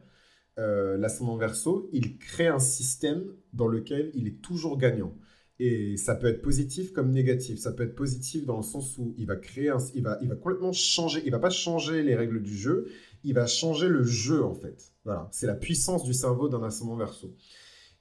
l'ascendant 0.57 1.37
verso, 1.37 1.89
il 1.93 2.17
crée 2.17 2.47
un 2.47 2.59
système 2.59 3.23
dans 3.53 3.69
lequel 3.69 4.11
il 4.15 4.27
est 4.27 4.41
toujours 4.41 4.77
gagnant. 4.77 5.15
Et 5.59 5.95
ça 5.95 6.15
peut 6.15 6.27
être 6.27 6.41
positif 6.41 6.91
comme 6.91 7.11
négatif. 7.11 7.59
Ça 7.59 7.71
peut 7.71 7.83
être 7.83 7.95
positif 7.95 8.45
dans 8.45 8.57
le 8.57 8.63
sens 8.63 8.97
où 8.97 9.13
il 9.17 9.25
va 9.25 9.37
créer, 9.37 9.71
il, 9.93 10.03
va, 10.03 10.17
il 10.21 10.27
va 10.27 10.35
complètement 10.35 10.73
changer. 10.73 11.21
Il 11.25 11.31
va 11.31 11.39
pas 11.39 11.49
changer 11.49 12.03
les 12.03 12.15
règles 12.15 12.41
du 12.41 12.55
jeu, 12.55 12.87
il 13.23 13.33
va 13.33 13.47
changer 13.47 13.87
le 13.87 14.03
jeu 14.03 14.43
en 14.43 14.53
fait. 14.53 14.93
Voilà, 15.05 15.29
c'est 15.31 15.47
la 15.47 15.55
puissance 15.55 16.03
du 16.03 16.13
cerveau 16.13 16.49
d'un 16.49 16.63
ascendant 16.63 16.97
verso. 16.97 17.33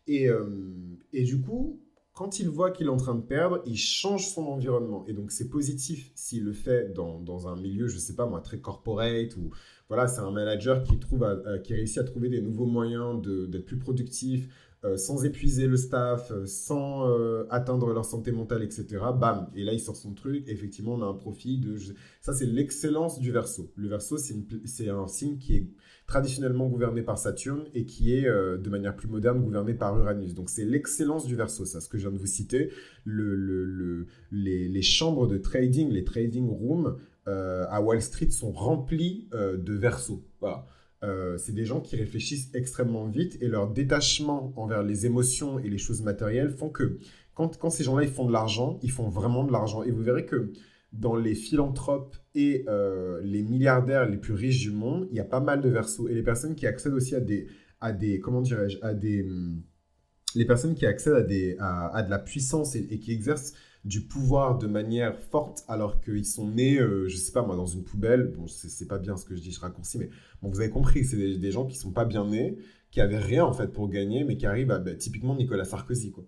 Et, 0.06 0.28
euh, 0.28 0.46
et 1.12 1.22
du 1.22 1.40
coup, 1.40 1.80
quand 2.12 2.38
il 2.38 2.48
voit 2.48 2.70
qu'il 2.70 2.86
est 2.86 2.90
en 2.90 2.96
train 2.96 3.14
de 3.14 3.22
perdre, 3.22 3.60
il 3.66 3.76
change 3.76 4.28
son 4.28 4.46
environnement. 4.46 5.04
Et 5.06 5.12
donc 5.12 5.30
c'est 5.32 5.48
positif 5.48 6.12
s'il 6.14 6.44
le 6.44 6.52
fait 6.52 6.92
dans, 6.92 7.20
dans, 7.20 7.48
un 7.48 7.56
milieu, 7.56 7.88
je 7.88 7.98
sais 7.98 8.14
pas 8.14 8.26
moi, 8.26 8.40
très 8.40 8.58
corporate 8.58 9.36
ou 9.36 9.50
voilà, 9.88 10.08
c'est 10.08 10.20
un 10.20 10.30
manager 10.30 10.82
qui 10.82 10.98
trouve, 10.98 11.26
qui 11.62 11.74
réussit 11.74 11.98
à 11.98 12.04
trouver 12.04 12.28
des 12.28 12.40
nouveaux 12.40 12.66
moyens 12.66 13.20
d'être 13.22 13.66
plus 13.66 13.78
productif, 13.78 14.48
euh, 14.84 14.98
sans 14.98 15.24
épuiser 15.24 15.66
le 15.66 15.78
staff, 15.78 16.30
euh, 16.30 16.44
sans 16.44 17.08
euh, 17.08 17.46
atteindre 17.48 17.90
leur 17.94 18.04
santé 18.04 18.32
mentale, 18.32 18.62
etc. 18.62 18.84
Bam, 19.18 19.48
et 19.54 19.64
là 19.64 19.72
il 19.72 19.80
sort 19.80 19.96
son 19.96 20.12
truc. 20.12 20.44
effectivement, 20.46 20.92
on 20.92 21.02
a 21.02 21.06
un 21.06 21.14
profit 21.14 21.56
de. 21.56 21.78
Ça, 22.20 22.34
c'est 22.34 22.44
l'excellence 22.44 23.18
du 23.18 23.32
verso. 23.32 23.72
Le 23.76 23.88
verso, 23.88 24.18
c'est 24.18 24.90
un 24.90 25.08
signe 25.08 25.38
qui 25.38 25.56
est 25.56 25.66
traditionnellement 26.06 26.68
gouverné 26.68 27.00
par 27.00 27.16
Saturne 27.16 27.64
et 27.72 27.86
qui 27.86 28.12
est 28.12 28.24
de 28.24 28.68
manière 28.68 28.94
plus 28.94 29.08
moderne 29.08 29.40
gouverné 29.40 29.72
par 29.72 29.98
Uranus. 29.98 30.34
Donc 30.34 30.50
c'est 30.50 30.66
l'excellence 30.66 31.24
du 31.24 31.34
verso, 31.34 31.64
ça, 31.64 31.80
ce 31.80 31.88
que 31.88 31.96
je 31.96 32.02
viens 32.02 32.12
de 32.12 32.20
vous 32.20 32.26
citer. 32.26 32.70
Le, 33.04 33.34
le, 33.34 34.06
les, 34.32 34.82
chambres 34.82 35.26
de 35.26 35.38
trading, 35.38 35.90
les 35.90 36.04
trading 36.04 36.50
rooms 36.50 36.96
à 37.24 37.80
Wall 37.80 38.02
Street 38.02 38.30
sont 38.30 38.52
remplies 38.52 39.28
de 39.32 39.72
verso. 39.72 40.22
Voilà. 40.40 40.66
Euh, 41.04 41.36
c'est 41.38 41.52
des 41.52 41.64
gens 41.64 41.80
qui 41.80 41.96
réfléchissent 41.96 42.50
extrêmement 42.54 43.06
vite 43.06 43.36
et 43.40 43.48
leur 43.48 43.70
détachement 43.70 44.52
envers 44.56 44.82
les 44.82 45.06
émotions 45.06 45.58
et 45.58 45.68
les 45.68 45.78
choses 45.78 46.02
matérielles 46.02 46.50
font 46.50 46.70
que 46.70 46.98
quand, 47.34 47.58
quand 47.58 47.70
ces 47.70 47.84
gens-là 47.84 48.04
ils 48.04 48.10
font 48.10 48.24
de 48.24 48.32
l'argent, 48.32 48.78
ils 48.82 48.90
font 48.90 49.08
vraiment 49.08 49.44
de 49.44 49.52
l'argent. 49.52 49.82
Et 49.82 49.90
vous 49.90 50.02
verrez 50.02 50.24
que 50.24 50.52
dans 50.92 51.16
les 51.16 51.34
philanthropes 51.34 52.16
et 52.34 52.64
euh, 52.68 53.20
les 53.22 53.42
milliardaires 53.42 54.08
les 54.08 54.16
plus 54.16 54.34
riches 54.34 54.60
du 54.60 54.70
monde, 54.70 55.06
il 55.10 55.16
y 55.16 55.20
a 55.20 55.24
pas 55.24 55.40
mal 55.40 55.60
de 55.60 55.68
versos. 55.68 56.08
Et 56.08 56.14
les 56.14 56.22
personnes 56.22 56.54
qui 56.54 56.66
accèdent 56.66 56.94
aussi 56.94 57.14
à 57.14 57.20
des, 57.20 57.48
à 57.80 57.92
des 57.92 58.20
comment 58.20 58.40
dirais-je, 58.40 58.78
à 58.82 58.94
des... 58.94 59.24
Hum, 59.24 59.62
les 60.36 60.44
personnes 60.44 60.74
qui 60.74 60.84
accèdent 60.84 61.14
à, 61.14 61.22
des, 61.22 61.56
à, 61.60 62.02
de 62.02 62.10
la 62.10 62.18
puissance 62.18 62.74
et 62.74 62.98
qui 62.98 63.12
exercent 63.12 63.52
du 63.84 64.00
pouvoir 64.00 64.56
de 64.56 64.66
manière 64.66 65.18
forte 65.20 65.64
alors 65.68 66.00
qu'ils 66.00 66.24
sont 66.24 66.48
nés, 66.48 66.78
euh, 66.78 67.06
je 67.08 67.16
sais 67.16 67.32
pas 67.32 67.42
moi, 67.42 67.54
dans 67.54 67.66
une 67.66 67.84
poubelle. 67.84 68.32
Bon, 68.36 68.46
c'est 68.46 68.88
pas 68.88 68.98
bien 68.98 69.16
ce 69.16 69.24
que 69.24 69.36
je 69.36 69.42
dis, 69.42 69.52
je 69.52 69.60
raccourcis, 69.60 69.98
mais 69.98 70.08
bon, 70.42 70.48
vous 70.48 70.60
avez 70.60 70.70
compris, 70.70 71.04
c'est 71.04 71.38
des, 71.38 71.50
gens 71.50 71.66
qui 71.66 71.76
sont 71.76 71.92
pas 71.92 72.04
bien 72.04 72.26
nés, 72.26 72.56
qui 72.90 73.00
avaient 73.00 73.18
rien 73.18 73.44
en 73.44 73.52
fait 73.52 73.68
pour 73.68 73.88
gagner, 73.88 74.24
mais 74.24 74.36
qui 74.36 74.46
arrivent 74.46 74.70
à 74.70 74.78
bah, 74.78 74.94
typiquement 74.94 75.36
Nicolas 75.36 75.64
Sarkozy, 75.64 76.12
quoi. 76.12 76.24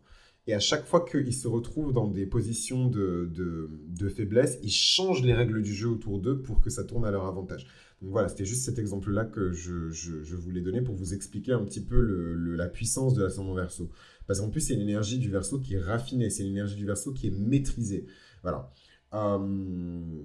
Et 0.48 0.54
à 0.54 0.60
chaque 0.60 0.86
fois 0.86 1.04
qu'ils 1.04 1.34
se 1.34 1.48
retrouvent 1.48 1.92
dans 1.92 2.06
des 2.06 2.24
positions 2.24 2.88
de, 2.88 3.28
de, 3.34 4.08
faiblesse, 4.08 4.58
ils 4.62 4.70
changent 4.70 5.22
les 5.22 5.34
règles 5.34 5.60
du 5.60 5.74
jeu 5.74 5.88
autour 5.88 6.20
d'eux 6.20 6.40
pour 6.40 6.60
que 6.60 6.70
ça 6.70 6.84
tourne 6.84 7.04
à 7.04 7.10
leur 7.10 7.26
avantage. 7.26 7.66
Donc 8.02 8.10
voilà, 8.10 8.28
c'était 8.28 8.44
juste 8.44 8.64
cet 8.64 8.78
exemple-là 8.78 9.24
que 9.24 9.52
je, 9.52 9.90
je, 9.90 10.36
voulais 10.36 10.60
donner 10.60 10.82
pour 10.82 10.94
vous 10.94 11.14
expliquer 11.14 11.52
un 11.52 11.64
petit 11.64 11.80
peu 11.80 11.98
le, 12.00 12.54
la 12.54 12.68
puissance 12.68 13.14
de 13.14 13.22
l'ascendant 13.22 13.54
verso. 13.54 13.90
Parce 14.26 14.40
qu'en 14.40 14.50
plus, 14.50 14.60
c'est 14.60 14.74
une 14.74 14.82
énergie 14.82 15.18
du 15.18 15.30
verso 15.30 15.60
qui 15.60 15.74
est 15.74 15.80
raffinée, 15.80 16.28
c'est 16.28 16.42
une 16.42 16.50
énergie 16.50 16.76
du 16.76 16.84
verso 16.84 17.12
qui 17.12 17.28
est 17.28 17.38
maîtrisée. 17.38 18.06
Voilà. 18.42 18.70
Euh, 19.14 20.22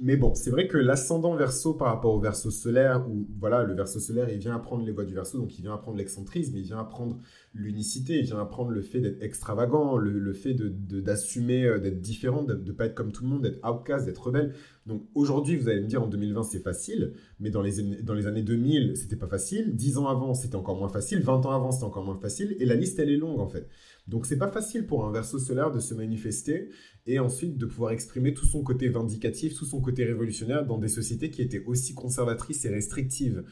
mais 0.00 0.16
bon, 0.16 0.34
c'est 0.34 0.50
vrai 0.50 0.68
que 0.68 0.78
l'ascendant 0.78 1.34
verso 1.36 1.74
par 1.74 1.88
rapport 1.88 2.14
au 2.14 2.20
verso 2.20 2.50
solaire, 2.50 3.06
où 3.08 3.26
voilà, 3.38 3.62
le 3.64 3.74
verso 3.74 4.00
solaire, 4.00 4.28
il 4.30 4.38
vient 4.38 4.54
apprendre 4.54 4.84
les 4.84 4.92
voies 4.92 5.04
du 5.04 5.14
verso, 5.14 5.38
donc 5.38 5.58
il 5.58 5.62
vient 5.62 5.74
apprendre 5.74 5.98
l'excentrisme, 5.98 6.56
il 6.56 6.62
vient 6.62 6.78
apprendre 6.78 7.18
l'unicité, 7.54 8.18
il 8.18 8.24
vient 8.24 8.40
apprendre 8.40 8.70
le 8.70 8.80
fait 8.80 9.00
d'être 9.00 9.22
extravagant, 9.22 9.96
le, 9.96 10.32
fait 10.32 10.54
d'assumer, 10.54 11.62
de, 11.62 11.68
euh, 11.68 11.78
d'être 11.78 12.00
différent, 12.00 12.42
de 12.42 12.54
ne 12.54 12.72
pas 12.72 12.86
être 12.86 12.94
comme 12.94 13.12
tout 13.12 13.24
le 13.24 13.30
monde, 13.30 13.42
d'être 13.42 13.60
outcast, 13.68 14.06
d'être 14.06 14.26
rebelle. 14.26 14.54
Donc 14.86 15.02
aujourd'hui, 15.14 15.56
vous 15.56 15.68
allez 15.68 15.80
me 15.80 15.86
dire 15.86 16.02
en 16.02 16.08
2020, 16.08 16.42
c'est 16.42 16.60
facile, 16.60 17.12
mais 17.38 17.50
dans 17.50 17.62
les, 17.62 18.02
dans 18.02 18.14
les 18.14 18.26
années 18.26 18.42
2000, 18.42 18.96
c'était 18.96 19.16
pas 19.16 19.28
facile. 19.28 19.76
10 19.76 19.98
ans 19.98 20.08
avant, 20.08 20.34
c'était 20.34 20.56
encore 20.56 20.76
moins 20.76 20.88
facile. 20.88 21.20
20 21.22 21.46
ans 21.46 21.50
avant, 21.50 21.70
c'était 21.70 21.84
encore 21.84 22.04
moins 22.04 22.18
facile. 22.18 22.56
Et 22.58 22.64
la 22.64 22.74
liste, 22.74 22.98
elle 22.98 23.10
est 23.10 23.16
longue 23.16 23.40
en 23.40 23.48
fait. 23.48 23.68
Donc 24.08 24.26
c'est 24.26 24.38
pas 24.38 24.50
facile 24.50 24.86
pour 24.86 25.06
un 25.06 25.12
verso 25.12 25.38
solaire 25.38 25.70
de 25.70 25.80
se 25.80 25.94
manifester 25.94 26.70
et 27.06 27.18
ensuite 27.18 27.56
de 27.56 27.66
pouvoir 27.66 27.92
exprimer 27.92 28.34
tout 28.34 28.46
son 28.46 28.62
côté 28.62 28.88
vindicatif, 28.88 29.54
tout 29.54 29.64
son 29.64 29.80
côté 29.80 30.04
révolutionnaire 30.04 30.66
dans 30.66 30.78
des 30.78 30.88
sociétés 30.88 31.30
qui 31.30 31.42
étaient 31.42 31.64
aussi 31.66 31.94
conservatrices 31.94 32.64
et 32.64 32.68
restrictives. 32.68 33.44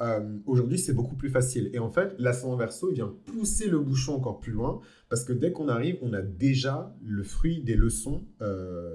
Euh, 0.00 0.38
aujourd'hui, 0.46 0.78
c'est 0.78 0.92
beaucoup 0.92 1.16
plus 1.16 1.28
facile. 1.28 1.70
Et 1.72 1.78
en 1.78 1.90
fait, 1.90 2.14
l'ascendant 2.18 2.56
verso 2.56 2.90
vient 2.90 3.14
pousser 3.26 3.68
le 3.68 3.80
bouchon 3.80 4.14
encore 4.14 4.40
plus 4.40 4.52
loin 4.52 4.80
parce 5.08 5.24
que 5.24 5.32
dès 5.32 5.52
qu'on 5.52 5.68
arrive, 5.68 5.98
on 6.02 6.12
a 6.12 6.22
déjà 6.22 6.96
le 7.04 7.22
fruit 7.22 7.62
des 7.62 7.74
leçons 7.74 8.24
euh, 8.40 8.94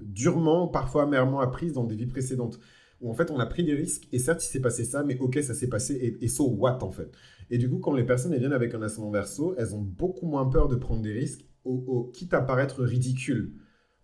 durement, 0.00 0.68
parfois 0.68 1.02
amèrement 1.02 1.40
apprises 1.40 1.72
dans 1.72 1.84
des 1.84 1.96
vies 1.96 2.06
précédentes. 2.06 2.60
Où 3.00 3.10
en 3.10 3.14
fait, 3.14 3.30
on 3.30 3.38
a 3.38 3.46
pris 3.46 3.64
des 3.64 3.74
risques 3.74 4.08
et 4.12 4.18
certes, 4.18 4.44
il 4.44 4.48
s'est 4.48 4.60
passé 4.60 4.84
ça, 4.84 5.04
mais 5.04 5.16
ok, 5.18 5.38
ça 5.42 5.54
s'est 5.54 5.68
passé 5.68 5.94
et, 5.94 6.24
et 6.24 6.28
so 6.28 6.48
what 6.48 6.82
en 6.82 6.90
fait. 6.90 7.10
Et 7.50 7.58
du 7.58 7.68
coup, 7.68 7.78
quand 7.78 7.94
les 7.94 8.04
personnes 8.04 8.36
viennent 8.36 8.52
avec 8.52 8.74
un 8.74 8.82
ascendant 8.82 9.10
verso, 9.10 9.54
elles 9.56 9.74
ont 9.74 9.80
beaucoup 9.80 10.26
moins 10.26 10.46
peur 10.46 10.68
de 10.68 10.76
prendre 10.76 11.02
des 11.02 11.12
risques, 11.12 11.44
au, 11.64 12.10
quitte 12.14 12.34
à 12.34 12.40
paraître 12.40 12.82
ridicule. 12.82 13.54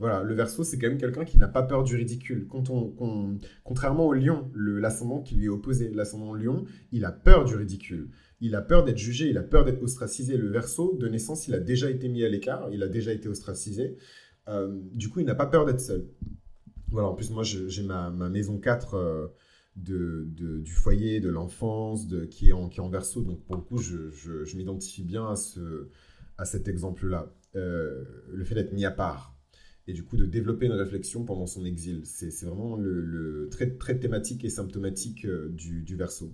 Voilà, 0.01 0.23
le 0.23 0.35
verso, 0.35 0.65
c'est 0.65 0.77
quand 0.77 0.89
même 0.89 0.99
quelqu'un 0.99 1.25
qui 1.25 1.39
n'a 1.39 1.47
pas 1.47 1.63
peur 1.63 1.85
du 1.85 1.95
ridicule. 1.95 2.49
Quand 2.49 2.69
on, 2.69 3.39
contrairement 3.63 4.07
au 4.07 4.13
lion, 4.13 4.51
l'ascendant 4.55 5.23
qui 5.23 5.37
lui 5.37 5.47
est 5.47 5.49
opposé, 5.49 5.91
l'ascendant 5.91 6.35
lion, 6.35 6.65
il 6.91 7.05
a 7.05 7.13
peur 7.13 7.45
du 7.45 7.55
ridicule. 7.55 8.11
Il 8.41 8.57
a 8.57 8.61
peur 8.61 8.85
d'être 8.85 8.99
jugé, 8.99 9.29
il 9.29 9.39
a 9.39 9.43
peur 9.43 9.65
d'être 9.65 9.83
ostracisé. 9.83 10.37
Le 10.37 10.51
verso, 10.51 10.97
de 10.97 11.09
naissance, 11.09 11.47
il 11.47 11.55
a 11.55 11.61
déjà 11.61 11.91
été 11.91 12.09
mis 12.09 12.25
à 12.25 12.29
l'écart, 12.29 12.69
il 12.73 12.83
a 12.83 12.89
déjà 12.89 13.13
été 13.13 13.29
ostracisé. 13.29 13.97
Euh, 14.49 14.81
du 14.93 15.09
coup, 15.09 15.21
il 15.21 15.27
n'a 15.27 15.37
pas 15.37 15.47
peur 15.47 15.65
d'être 15.65 15.81
seul. 15.81 16.09
Voilà, 16.95 17.09
en 17.09 17.15
plus, 17.15 17.31
moi, 17.31 17.43
j'ai 17.43 17.83
ma, 17.83 18.09
maison 18.31 18.57
4 18.57 19.33
de, 19.75 20.25
du 20.61 20.71
foyer, 20.71 21.19
de 21.19 21.29
l'enfance, 21.29 22.07
qui, 22.31 22.51
est 22.51 22.53
en, 22.53 22.69
qui 22.69 22.81
verso. 22.89 23.23
Donc, 23.23 23.43
pour 23.43 23.57
le 23.57 23.63
coup, 23.63 23.79
je, 23.79 24.57
m'identifie 24.57 25.03
bien 25.03 25.29
à, 25.29 25.35
ce, 25.35 25.89
à 26.39 26.45
cet 26.45 26.69
exemple-là. 26.69 27.35
Euh, 27.57 28.05
le 28.33 28.45
fait 28.45 28.55
d'être 28.55 28.73
mis 28.73 28.85
à 28.85 28.93
part. 28.93 29.37
Et 29.89 29.93
du 29.93 30.05
coup, 30.05 30.17
de 30.17 30.25
développer 30.25 30.67
une 30.67 30.73
réflexion 30.73 31.25
pendant 31.25 31.47
son 31.47 31.65
exil. 31.65 32.03
C'est 32.05 32.31
vraiment 32.47 32.77
le, 32.77 33.49
très, 33.51 33.99
thématique 33.99 34.45
et 34.45 34.49
symptomatique 34.49 35.27
euh, 35.27 35.49
du, 35.51 35.97
verso. 35.97 36.33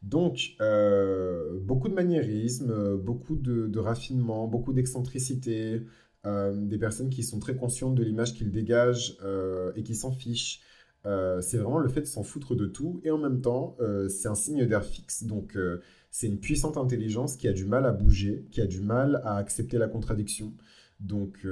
Donc, 0.00 0.56
euh, 0.62 1.60
beaucoup 1.60 1.90
de 1.90 1.94
maniérisme, 1.94 2.96
beaucoup 2.96 3.36
de 3.36 3.78
raffinement, 3.78 4.48
beaucoup 4.48 4.72
d'excentricité, 4.72 5.82
des 6.24 6.78
personnes 6.78 7.10
qui 7.10 7.22
sont 7.22 7.40
très 7.40 7.56
conscientes 7.56 7.94
de 7.94 8.02
l'image 8.02 8.34
qu'ils 8.34 8.50
dégagent 8.50 9.16
et 9.74 9.82
qui 9.82 9.94
s'en 9.94 10.12
fichent. 10.12 10.60
Euh, 11.04 11.40
c'est 11.40 11.58
vraiment 11.58 11.78
le 11.78 11.88
fait 11.88 12.02
de 12.02 12.06
s'en 12.06 12.22
foutre 12.22 12.54
de 12.54 12.66
tout. 12.66 13.00
Et 13.04 13.10
en 13.10 13.18
même 13.18 13.40
temps, 13.40 13.76
euh, 13.80 14.08
c'est 14.08 14.28
un 14.28 14.34
signe 14.34 14.66
d'air 14.66 14.84
fixe. 14.84 15.24
Donc, 15.24 15.56
euh, 15.56 15.80
c'est 16.10 16.26
une 16.26 16.38
puissante 16.38 16.76
intelligence 16.76 17.36
qui 17.36 17.48
a 17.48 17.52
du 17.52 17.64
mal 17.64 17.86
à 17.86 17.92
bouger, 17.92 18.46
qui 18.50 18.60
a 18.60 18.66
du 18.66 18.80
mal 18.80 19.20
à 19.24 19.36
accepter 19.36 19.78
la 19.78 19.88
contradiction. 19.88 20.52
Donc, 21.00 21.44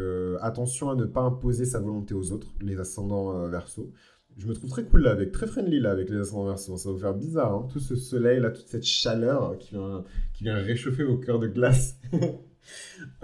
attention 0.43 0.91
à 0.91 0.95
ne 0.95 1.07
pas 1.07 1.23
imposer 1.23 1.65
sa 1.65 1.81
volonté 1.81 2.15
aux 2.15 2.31
autres, 2.31 2.55
les 2.61 2.79
ascendants 2.79 3.49
verso. 3.49 3.93
Je 4.37 4.47
me 4.47 4.55
trouve 4.55 4.71
très 4.71 4.85
cool 4.85 5.03
là, 5.03 5.11
avec, 5.11 5.33
très 5.33 5.49
friendly 5.49 5.81
là, 5.81 5.91
avec 5.91 6.09
les 6.09 6.19
ascendants 6.19 6.47
verso. 6.47 6.77
Ça 6.77 6.89
va 6.89 6.95
vous 6.95 7.01
faire 7.01 7.15
bizarre, 7.15 7.53
hein, 7.53 7.69
tout 7.73 7.81
ce 7.81 7.97
soleil 7.97 8.39
là, 8.39 8.51
toute 8.51 8.69
cette 8.69 8.85
chaleur 8.85 9.59
qui 9.59 9.71
vient, 9.75 10.05
qui 10.35 10.45
vient 10.45 10.55
réchauffer 10.55 11.03
vos 11.03 11.17
cœurs 11.19 11.41
de 11.41 11.49
glace. 11.49 11.99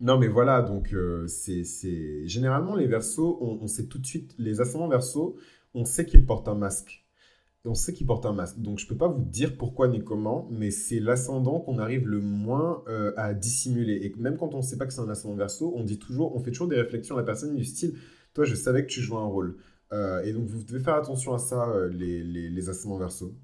Non, 0.00 0.16
mais 0.16 0.28
voilà, 0.28 0.62
donc 0.62 0.92
euh, 0.92 1.26
c'est 1.26 1.64
généralement 2.26 2.76
les 2.76 2.86
versos, 2.86 3.38
on, 3.40 3.66
sait 3.66 3.86
tout 3.86 3.98
de 3.98 4.06
suite, 4.06 4.32
les 4.38 4.60
ascendants 4.60 4.88
versos, 4.88 5.36
on 5.74 5.84
sait 5.84 6.06
qu'ils 6.06 6.24
portent 6.24 6.46
un 6.46 6.54
masque. 6.54 7.04
On 7.64 7.74
sait 7.74 7.92
qu'ils 7.92 8.06
portent 8.06 8.24
un 8.24 8.32
masque. 8.32 8.60
Donc 8.60 8.78
je 8.78 8.84
ne 8.86 8.88
peux 8.90 8.96
pas 8.96 9.08
vous 9.08 9.24
dire 9.24 9.56
pourquoi 9.58 9.88
ni 9.88 10.02
comment, 10.02 10.48
mais 10.52 10.70
c'est 10.70 11.00
l'ascendant 11.00 11.58
qu'on 11.60 11.78
arrive 11.78 12.06
le 12.06 12.20
moins 12.20 12.84
euh, 12.88 13.12
à 13.16 13.34
dissimuler. 13.34 13.96
Et 14.04 14.14
même 14.18 14.36
quand 14.36 14.54
on 14.54 14.58
ne 14.58 14.62
sait 14.62 14.78
pas 14.78 14.86
que 14.86 14.92
c'est 14.92 15.00
un 15.00 15.08
ascendant 15.10 15.34
verso, 15.34 15.72
on 15.76 15.82
dit 15.82 15.98
toujours, 15.98 16.34
on 16.36 16.40
fait 16.40 16.52
toujours 16.52 16.68
des 16.68 16.80
réflexions 16.80 17.16
à 17.16 17.18
la 17.18 17.24
personne 17.24 17.56
du 17.56 17.64
style, 17.64 17.94
toi 18.34 18.44
je 18.44 18.54
savais 18.54 18.86
que 18.86 18.90
tu 18.90 19.00
jouais 19.00 19.18
un 19.18 19.26
rôle. 19.26 19.56
Euh, 19.92 20.22
et 20.22 20.32
donc 20.32 20.46
vous 20.46 20.62
devez 20.62 20.80
faire 20.80 20.94
attention 20.94 21.34
à 21.34 21.38
ça, 21.38 21.74
les, 21.90 22.22
les, 22.22 22.48
les, 22.48 22.68
ascendants 22.68 22.98
verso. 22.98 23.34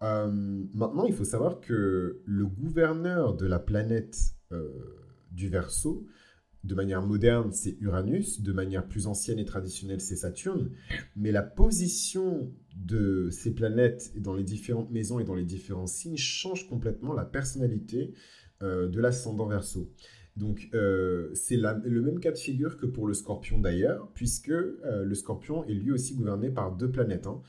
maintenant, 0.00 1.04
il 1.06 1.12
faut 1.12 1.24
savoir 1.24 1.60
que 1.60 2.22
le 2.24 2.46
gouverneur 2.46 3.34
de 3.34 3.46
la 3.46 3.58
planète 3.58 4.16
du 5.32 5.48
Verseau. 5.48 6.06
De 6.64 6.76
manière 6.76 7.02
moderne, 7.02 7.50
c'est 7.52 7.76
Uranus. 7.80 8.40
De 8.40 8.52
manière 8.52 8.86
plus 8.86 9.08
ancienne 9.08 9.38
et 9.38 9.44
traditionnelle, 9.44 10.00
c'est 10.00 10.16
Saturne. 10.16 10.70
Mais 11.16 11.32
la 11.32 11.42
position 11.42 12.52
de 12.76 13.30
ces 13.30 13.52
planètes 13.52 14.12
dans 14.16 14.34
les 14.34 14.44
différentes 14.44 14.90
maisons 14.90 15.18
et 15.18 15.24
dans 15.24 15.34
les 15.34 15.44
différents 15.44 15.88
signes 15.88 16.16
change 16.16 16.68
complètement 16.68 17.14
la 17.14 17.24
personnalité 17.24 18.14
euh, 18.62 18.88
de 18.88 19.00
l'ascendant 19.00 19.46
Verseau. 19.46 19.90
Donc, 20.36 20.70
euh, 20.72 21.30
c'est 21.34 21.56
le 21.56 22.00
même 22.00 22.20
cas 22.20 22.30
de 22.30 22.38
figure 22.38 22.76
que 22.76 22.86
pour 22.86 23.06
le 23.06 23.12
scorpion 23.12 23.58
d'ailleurs, 23.58 24.10
puisque 24.14 24.50
euh, 24.50 25.04
le 25.04 25.14
scorpion 25.14 25.64
est 25.64 25.74
lui 25.74 25.90
aussi 25.90 26.14
gouverné 26.14 26.48
par 26.48 26.74
deux 26.76 26.90
planètes, 26.90 27.26
hein, 27.26 27.42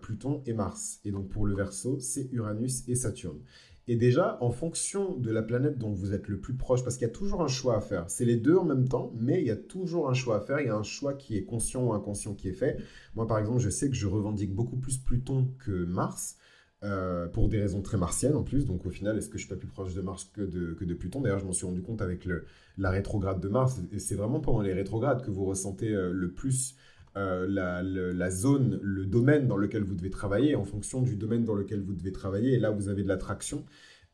Pluton 0.00 0.42
et 0.46 0.54
Mars. 0.54 1.00
Et 1.04 1.10
donc, 1.10 1.28
pour 1.28 1.46
le 1.46 1.54
Verseau, 1.54 1.98
c'est 2.00 2.30
Uranus 2.32 2.88
et 2.88 2.94
Saturne. 2.94 3.40
Et 3.88 3.96
déjà, 3.96 4.36
en 4.42 4.50
fonction 4.50 5.16
de 5.16 5.30
la 5.30 5.42
planète 5.42 5.78
dont 5.78 5.90
vous 5.90 6.12
êtes 6.12 6.28
le 6.28 6.38
plus 6.38 6.54
proche, 6.54 6.84
parce 6.84 6.96
qu'il 6.96 7.06
y 7.06 7.10
a 7.10 7.12
toujours 7.12 7.42
un 7.42 7.48
choix 7.48 7.76
à 7.76 7.80
faire. 7.80 8.08
C'est 8.08 8.26
les 8.26 8.36
deux 8.36 8.56
en 8.56 8.64
même 8.64 8.86
temps, 8.86 9.12
mais 9.16 9.40
il 9.40 9.46
y 9.46 9.50
a 9.50 9.56
toujours 9.56 10.10
un 10.10 10.14
choix 10.14 10.36
à 10.36 10.40
faire. 10.40 10.60
Il 10.60 10.66
y 10.66 10.70
a 10.70 10.76
un 10.76 10.82
choix 10.82 11.14
qui 11.14 11.38
est 11.38 11.44
conscient 11.44 11.82
ou 11.84 11.94
inconscient 11.94 12.34
qui 12.34 12.48
est 12.48 12.52
fait. 12.52 12.76
Moi, 13.14 13.26
par 13.26 13.38
exemple, 13.38 13.60
je 13.60 13.70
sais 13.70 13.88
que 13.88 13.96
je 13.96 14.06
revendique 14.06 14.54
beaucoup 14.54 14.76
plus 14.76 14.98
Pluton 14.98 15.48
que 15.58 15.84
Mars. 15.84 16.36
Euh, 16.84 17.26
pour 17.26 17.48
des 17.48 17.60
raisons 17.60 17.82
très 17.82 17.96
martiennes 17.96 18.36
en 18.36 18.44
plus. 18.44 18.64
Donc 18.64 18.86
au 18.86 18.90
final, 18.90 19.18
est-ce 19.18 19.28
que 19.28 19.36
je 19.36 19.44
suis 19.44 19.52
pas 19.52 19.58
plus 19.58 19.66
proche 19.66 19.94
de 19.94 20.00
Mars 20.00 20.30
que 20.32 20.42
de, 20.42 20.74
que 20.74 20.84
de 20.84 20.94
Pluton? 20.94 21.20
D'ailleurs, 21.20 21.40
je 21.40 21.44
m'en 21.44 21.52
suis 21.52 21.66
rendu 21.66 21.82
compte 21.82 22.00
avec 22.00 22.24
le, 22.24 22.44
la 22.76 22.90
rétrograde 22.90 23.40
de 23.40 23.48
Mars. 23.48 23.80
Et 23.90 23.98
c'est 23.98 24.14
vraiment 24.14 24.38
pendant 24.38 24.62
les 24.62 24.72
rétrogrades 24.72 25.24
que 25.24 25.32
vous 25.32 25.44
ressentez 25.44 25.88
euh, 25.88 26.12
le 26.12 26.30
plus 26.30 26.76
euh, 27.18 27.46
la, 27.48 28.30
zone, 28.30 28.78
le 28.80 29.04
domaine 29.04 29.48
dans 29.48 29.56
lequel 29.56 29.82
vous 29.82 29.96
devez 29.96 30.10
travailler, 30.10 30.54
en 30.54 30.64
fonction 30.64 31.02
du 31.02 31.16
domaine 31.16 31.44
dans 31.44 31.54
lequel 31.54 31.80
vous 31.80 31.94
devez 31.94 32.12
travailler, 32.12 32.54
et 32.54 32.58
là 32.60 32.70
vous 32.70 32.88
avez 32.88 33.02
de 33.02 33.08
l'attraction, 33.08 33.64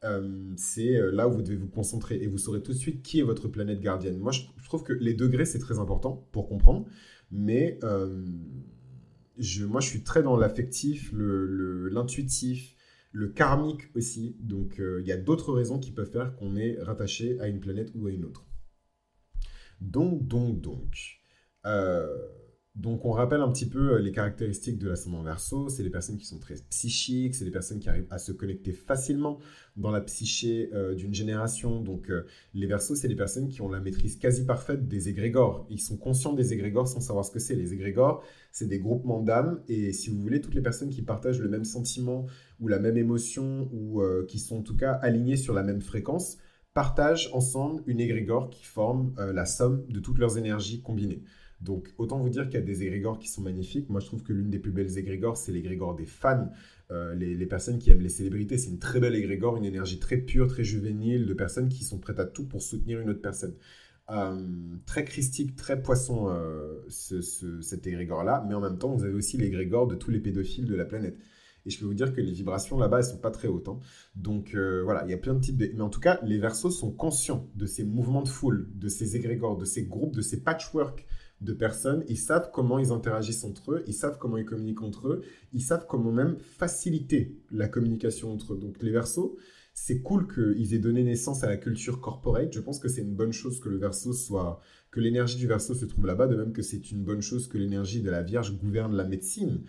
euh, 0.04 0.52
c'est 0.56 0.96
euh, 0.96 1.10
là 1.10 1.28
où 1.28 1.32
vous 1.32 1.42
devez 1.42 1.56
vous 1.56 1.68
concentrer 1.68 2.16
et 2.16 2.26
vous 2.26 2.38
saurez 2.38 2.62
tout 2.62 2.72
de 2.72 2.78
suite 2.78 3.02
qui 3.02 3.20
est 3.20 3.22
votre 3.22 3.46
planète 3.48 3.80
gardienne. 3.80 4.18
Moi, 4.18 4.32
je, 4.32 4.42
trouve 4.64 4.84
que 4.84 4.94
les 4.94 5.12
degrés, 5.12 5.44
c'est 5.44 5.58
très 5.58 5.78
important 5.78 6.26
pour 6.32 6.48
comprendre, 6.48 6.86
mais 7.30 7.78
je, 9.36 9.64
moi, 9.66 9.80
je 9.82 9.88
suis 9.88 10.02
très 10.02 10.22
dans 10.22 10.38
l'affectif, 10.38 11.12
l'intuitif, 11.12 12.74
le, 13.12 13.26
le, 13.26 13.28
karmique 13.28 13.94
aussi. 13.94 14.36
Donc, 14.40 14.76
il 14.78 15.06
y 15.06 15.12
a 15.12 15.18
d'autres 15.18 15.52
raisons 15.52 15.78
qui 15.78 15.90
peuvent 15.90 16.10
faire 16.10 16.34
qu'on 16.36 16.56
est 16.56 16.78
rattaché 16.80 17.38
à 17.40 17.48
une 17.48 17.60
planète 17.60 17.90
ou 17.94 18.06
à 18.06 18.10
une 18.12 18.24
autre. 18.24 18.46
Donc, 19.82 20.26
donc, 20.26 20.62
donc. 20.62 21.20
Donc 22.74 23.04
on 23.04 23.12
rappelle 23.12 23.40
un 23.40 23.52
petit 23.52 23.68
peu 23.68 23.92
euh, 23.92 23.98
les 24.00 24.10
caractéristiques 24.10 24.78
de 24.78 24.88
l'ascendant 24.88 25.22
verso, 25.22 25.68
c'est 25.68 25.84
les 25.84 25.90
personnes 25.90 26.16
qui 26.16 26.26
sont 26.26 26.40
très 26.40 26.56
psychiques, 26.70 27.36
c'est 27.36 27.44
les 27.44 27.52
personnes 27.52 27.78
qui 27.78 27.88
arrivent 27.88 28.08
à 28.10 28.18
se 28.18 28.32
connecter 28.32 28.72
facilement 28.72 29.38
dans 29.76 29.92
la 29.92 30.00
psyché 30.00 30.70
euh, 30.74 30.92
d'une 30.96 31.14
génération. 31.14 31.80
Donc 31.80 32.10
euh, 32.10 32.26
les 32.52 32.66
versos, 32.66 32.96
c'est 32.96 33.06
les 33.06 33.14
personnes 33.14 33.48
qui 33.48 33.62
ont 33.62 33.68
la 33.68 33.78
maîtrise 33.78 34.16
quasi 34.16 34.44
parfaite 34.44 34.88
des 34.88 35.08
égrégores. 35.08 35.68
Ils 35.70 35.78
sont 35.78 35.96
conscients 35.96 36.32
des 36.32 36.52
égrégores 36.52 36.88
sans 36.88 37.00
savoir 37.00 37.24
ce 37.24 37.30
que 37.30 37.38
c'est. 37.38 37.54
Les 37.54 37.72
égrégores, 37.72 38.24
c'est 38.50 38.66
des 38.66 38.80
groupements 38.80 39.20
d'âmes 39.20 39.62
et 39.68 39.92
si 39.92 40.10
vous 40.10 40.20
voulez, 40.20 40.40
toutes 40.40 40.54
les 40.54 40.62
personnes 40.62 40.90
qui 40.90 41.02
partagent 41.02 41.40
le 41.40 41.48
même 41.48 41.64
sentiment 41.64 42.26
ou 42.58 42.66
la 42.66 42.80
même 42.80 42.96
émotion 42.96 43.70
ou 43.72 44.02
qui 44.26 44.40
sont 44.40 44.58
en 44.58 44.62
tout 44.62 44.76
cas 44.76 44.92
alignées 44.92 45.36
sur 45.36 45.54
la 45.54 45.62
même 45.62 45.80
fréquence 45.80 46.38
partagent 46.72 47.30
ensemble 47.32 47.82
une 47.86 48.00
égrégore 48.00 48.50
qui 48.50 48.64
forme 48.64 49.14
la 49.16 49.46
somme 49.46 49.84
de 49.88 50.00
toutes 50.00 50.18
leurs 50.18 50.38
énergies 50.38 50.82
combinées. 50.82 51.22
Donc, 51.60 51.94
autant 51.98 52.18
vous 52.18 52.28
dire 52.28 52.44
qu'il 52.44 52.54
y 52.54 52.62
a 52.62 52.66
des 52.66 52.82
égrégores 52.82 53.18
qui 53.18 53.28
sont 53.28 53.42
magnifiques. 53.42 53.88
Moi, 53.88 54.00
je 54.00 54.06
trouve 54.06 54.22
que 54.22 54.32
l'une 54.32 54.50
des 54.50 54.58
plus 54.58 54.72
belles 54.72 54.98
égrégores, 54.98 55.36
c'est 55.36 55.52
l'égrégore 55.52 55.94
des 55.94 56.04
fans. 56.04 56.50
Euh, 56.90 57.14
les, 57.14 57.46
personnes 57.46 57.78
qui 57.78 57.90
aiment 57.90 58.02
les 58.02 58.08
célébrités, 58.08 58.58
c'est 58.58 58.70
une 58.70 58.78
très 58.78 59.00
belle 59.00 59.14
égrégore, 59.14 59.56
une 59.56 59.64
énergie 59.64 59.98
très 59.98 60.18
pure, 60.18 60.48
très 60.48 60.64
juvénile, 60.64 61.26
de 61.26 61.34
personnes 61.34 61.68
qui 61.68 61.84
sont 61.84 61.98
prêtes 61.98 62.20
à 62.20 62.26
tout 62.26 62.46
pour 62.46 62.62
soutenir 62.62 63.00
une 63.00 63.10
autre 63.10 63.22
personne. 63.22 63.54
Euh, 64.10 64.46
très 64.84 65.04
christique, 65.04 65.56
très 65.56 65.80
poisson, 65.80 66.28
euh, 66.28 66.82
cet 66.88 67.86
égrégore-là. 67.86 68.44
Mais 68.46 68.54
en 68.54 68.60
même 68.60 68.78
temps, 68.78 68.94
vous 68.94 69.04
avez 69.04 69.14
aussi 69.14 69.38
l'égrégore 69.38 69.86
de 69.86 69.94
tous 69.94 70.10
les 70.10 70.20
pédophiles 70.20 70.66
de 70.66 70.74
la 70.74 70.84
planète. 70.84 71.16
Et 71.66 71.70
je 71.70 71.78
peux 71.78 71.86
vous 71.86 71.94
dire 71.94 72.12
que 72.12 72.20
les 72.20 72.32
vibrations 72.32 72.76
là-bas, 72.76 72.98
elles 72.98 73.04
sont 73.04 73.16
pas 73.16 73.30
très 73.30 73.48
hautes. 73.48 73.68
Hein. 73.68 73.80
Donc 74.16 74.54
voilà, 74.54 75.02
il 75.06 75.10
y 75.10 75.14
a 75.14 75.16
plein 75.16 75.32
de 75.32 75.40
types 75.40 75.56
de... 75.56 75.70
Mais 75.74 75.80
en 75.80 75.88
tout 75.88 76.00
cas, 76.00 76.20
les 76.22 76.36
versos 76.36 76.68
sont 76.68 76.92
conscients 76.92 77.48
de 77.54 77.64
ces 77.64 77.84
mouvements 77.84 78.20
de 78.20 78.28
foule, 78.28 78.68
de 78.74 78.88
ces 78.88 79.16
égrégores, 79.16 79.56
de 79.56 79.64
ces 79.64 79.86
groupes, 79.86 80.14
de 80.14 80.20
ces 80.20 80.42
patchwork 80.42 81.06
de 81.40 81.52
personnes, 81.52 82.04
ils 82.08 82.18
savent 82.18 82.50
comment 82.52 82.78
ils 82.78 82.92
interagissent 82.92 83.44
entre 83.44 83.72
eux, 83.72 83.84
ils 83.86 83.94
savent 83.94 84.18
comment 84.18 84.36
ils 84.36 84.44
communiquent 84.44 84.82
entre 84.82 85.08
eux, 85.08 85.22
ils 85.52 85.62
savent 85.62 85.86
comment 85.86 86.12
même 86.12 86.38
faciliter 86.38 87.36
la 87.50 87.68
communication 87.68 88.32
entre 88.32 88.54
eux. 88.54 88.58
Donc 88.58 88.82
les 88.82 88.90
versos, 88.90 89.36
c'est 89.74 90.00
cool 90.00 90.32
qu'ils 90.32 90.72
aient 90.72 90.78
donné 90.78 91.02
naissance 91.02 91.42
à 91.42 91.48
la 91.48 91.56
culture 91.56 92.00
corporate. 92.00 92.52
Je 92.52 92.60
pense 92.60 92.78
que 92.78 92.88
c'est 92.88 93.02
une 93.02 93.14
bonne 93.14 93.32
chose 93.32 93.60
que 93.60 93.68
le 93.68 93.76
verso 93.76 94.12
soit, 94.12 94.60
que 94.90 95.00
l'énergie 95.00 95.36
du 95.36 95.48
verso 95.48 95.74
se 95.74 95.84
trouve 95.84 96.06
là-bas, 96.06 96.28
de 96.28 96.36
même 96.36 96.52
que 96.52 96.62
c'est 96.62 96.92
une 96.92 97.02
bonne 97.02 97.20
chose 97.20 97.48
que 97.48 97.58
l'énergie 97.58 98.00
de 98.00 98.10
la 98.10 98.22
Vierge 98.22 98.56
gouverne 98.56 98.94
la 98.96 99.04
médecine. 99.04 99.64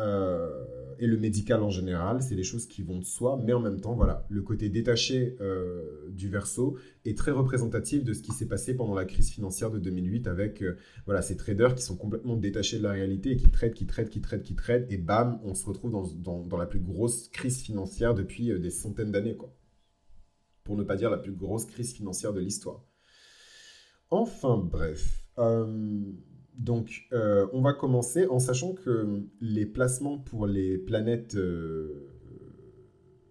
Euh, 0.00 0.64
et 0.98 1.06
le 1.06 1.16
médical 1.16 1.62
en 1.62 1.70
général, 1.70 2.20
c'est 2.20 2.34
des 2.34 2.42
choses 2.42 2.66
qui 2.66 2.82
vont 2.82 2.98
de 2.98 3.04
soi, 3.04 3.40
mais 3.42 3.54
en 3.54 3.60
même 3.60 3.80
temps, 3.80 3.94
voilà, 3.94 4.26
le 4.28 4.42
côté 4.42 4.68
détaché 4.68 5.36
euh, 5.40 6.10
du 6.10 6.28
verso 6.28 6.76
est 7.06 7.16
très 7.16 7.30
représentatif 7.30 8.04
de 8.04 8.12
ce 8.12 8.20
qui 8.20 8.32
s'est 8.32 8.48
passé 8.48 8.74
pendant 8.74 8.94
la 8.94 9.06
crise 9.06 9.30
financière 9.30 9.70
de 9.70 9.78
2008 9.78 10.26
avec 10.26 10.62
euh, 10.62 10.76
voilà, 11.06 11.22
ces 11.22 11.38
traders 11.38 11.74
qui 11.74 11.82
sont 11.82 11.96
complètement 11.96 12.36
détachés 12.36 12.78
de 12.78 12.82
la 12.82 12.92
réalité 12.92 13.30
et 13.30 13.36
qui 13.36 13.50
traitent, 13.50 13.72
qui 13.72 13.86
traitent, 13.86 14.10
qui 14.10 14.20
traitent, 14.20 14.42
qui 14.42 14.54
traitent, 14.54 14.92
et 14.92 14.98
bam, 14.98 15.40
on 15.42 15.54
se 15.54 15.64
retrouve 15.64 15.90
dans 15.90 16.56
la 16.58 16.66
plus 16.66 16.80
grosse 16.80 17.28
crise 17.28 17.62
financière 17.62 18.14
depuis 18.14 18.58
des 18.60 18.70
centaines 18.70 19.10
d'années, 19.10 19.36
quoi. 19.36 19.54
Pour 20.64 20.76
ne 20.76 20.82
pas 20.82 20.96
dire 20.96 21.10
la 21.10 21.18
plus 21.18 21.32
grosse 21.32 21.64
crise 21.64 21.94
financière 21.94 22.34
de 22.34 22.40
l'histoire. 22.40 22.84
Enfin, 24.10 24.58
bref. 24.58 25.24
Donc, 26.58 27.08
euh, 27.12 27.46
on 27.52 27.62
va 27.62 27.72
commencer 27.72 28.26
en 28.26 28.38
sachant 28.38 28.74
que 28.74 29.22
les 29.40 29.66
placements 29.66 30.18
pour 30.18 30.46
les 30.46 30.76
planètes 30.78 31.34
euh, 31.36 32.10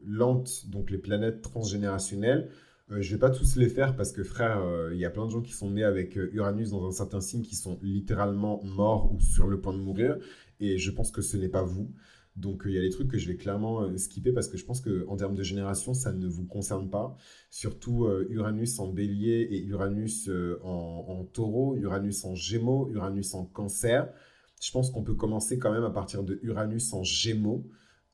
lentes, 0.05 0.65
donc 0.69 0.89
les 0.89 0.97
planètes 0.97 1.41
transgénérationnelles, 1.41 2.49
euh, 2.91 3.01
je 3.01 3.09
ne 3.09 3.15
vais 3.15 3.19
pas 3.19 3.29
tous 3.29 3.55
les 3.55 3.69
faire 3.69 3.95
parce 3.95 4.11
que, 4.11 4.23
frère, 4.23 4.63
il 4.91 4.97
y 4.97 5.05
a 5.05 5.09
plein 5.09 5.25
de 5.25 5.31
gens 5.31 5.41
qui 5.41 5.53
sont 5.53 5.69
nés 5.69 5.83
avec 5.83 6.15
Uranus 6.15 6.71
dans 6.71 6.87
un 6.87 6.91
certain 6.91 7.21
signe 7.21 7.43
qui 7.43 7.55
sont 7.55 7.77
littéralement 7.83 8.61
morts 8.63 9.13
ou 9.13 9.19
sur 9.19 9.47
le 9.47 9.59
point 9.61 9.73
de 9.73 9.79
mourir. 9.79 10.17
Et 10.59 10.77
je 10.77 10.91
pense 10.91 11.11
que 11.11 11.21
ce 11.21 11.37
n'est 11.37 11.49
pas 11.49 11.63
vous. 11.63 11.91
Donc 12.39 12.63
il 12.65 12.71
y 12.71 12.77
a 12.77 12.81
des 12.81 12.89
trucs 12.89 13.09
que 13.09 13.17
je 13.17 13.27
vais 13.27 13.35
clairement 13.35 13.81
euh, 13.81 13.97
skipper 13.97 14.31
parce 14.31 14.47
que 14.47 14.57
je 14.57 14.65
pense 14.65 14.79
qu'en 14.79 15.17
termes 15.17 15.35
de 15.35 15.43
génération, 15.43 15.93
ça 15.93 16.13
ne 16.13 16.25
vous 16.25 16.45
concerne 16.45 16.89
pas. 16.89 17.17
Surtout 17.49 18.05
euh, 18.05 18.25
Uranus 18.29 18.79
en 18.79 18.87
bélier 18.87 19.47
et 19.51 19.61
Uranus 19.65 20.29
euh, 20.29 20.57
en, 20.63 21.25
taureau, 21.33 21.75
Uranus 21.75 22.23
en 22.23 22.35
gémeaux, 22.35 22.89
Uranus 22.93 23.33
en 23.33 23.43
cancer. 23.43 24.09
Je 24.61 24.71
pense 24.71 24.89
qu'on 24.89 25.03
peut 25.03 25.15
commencer 25.15 25.59
quand 25.59 25.71
même 25.71 25.83
à 25.83 25.89
partir 25.89 26.23
de 26.23 26.39
Uranus 26.41 26.93
en 26.93 27.03
gémeaux. 27.03 27.65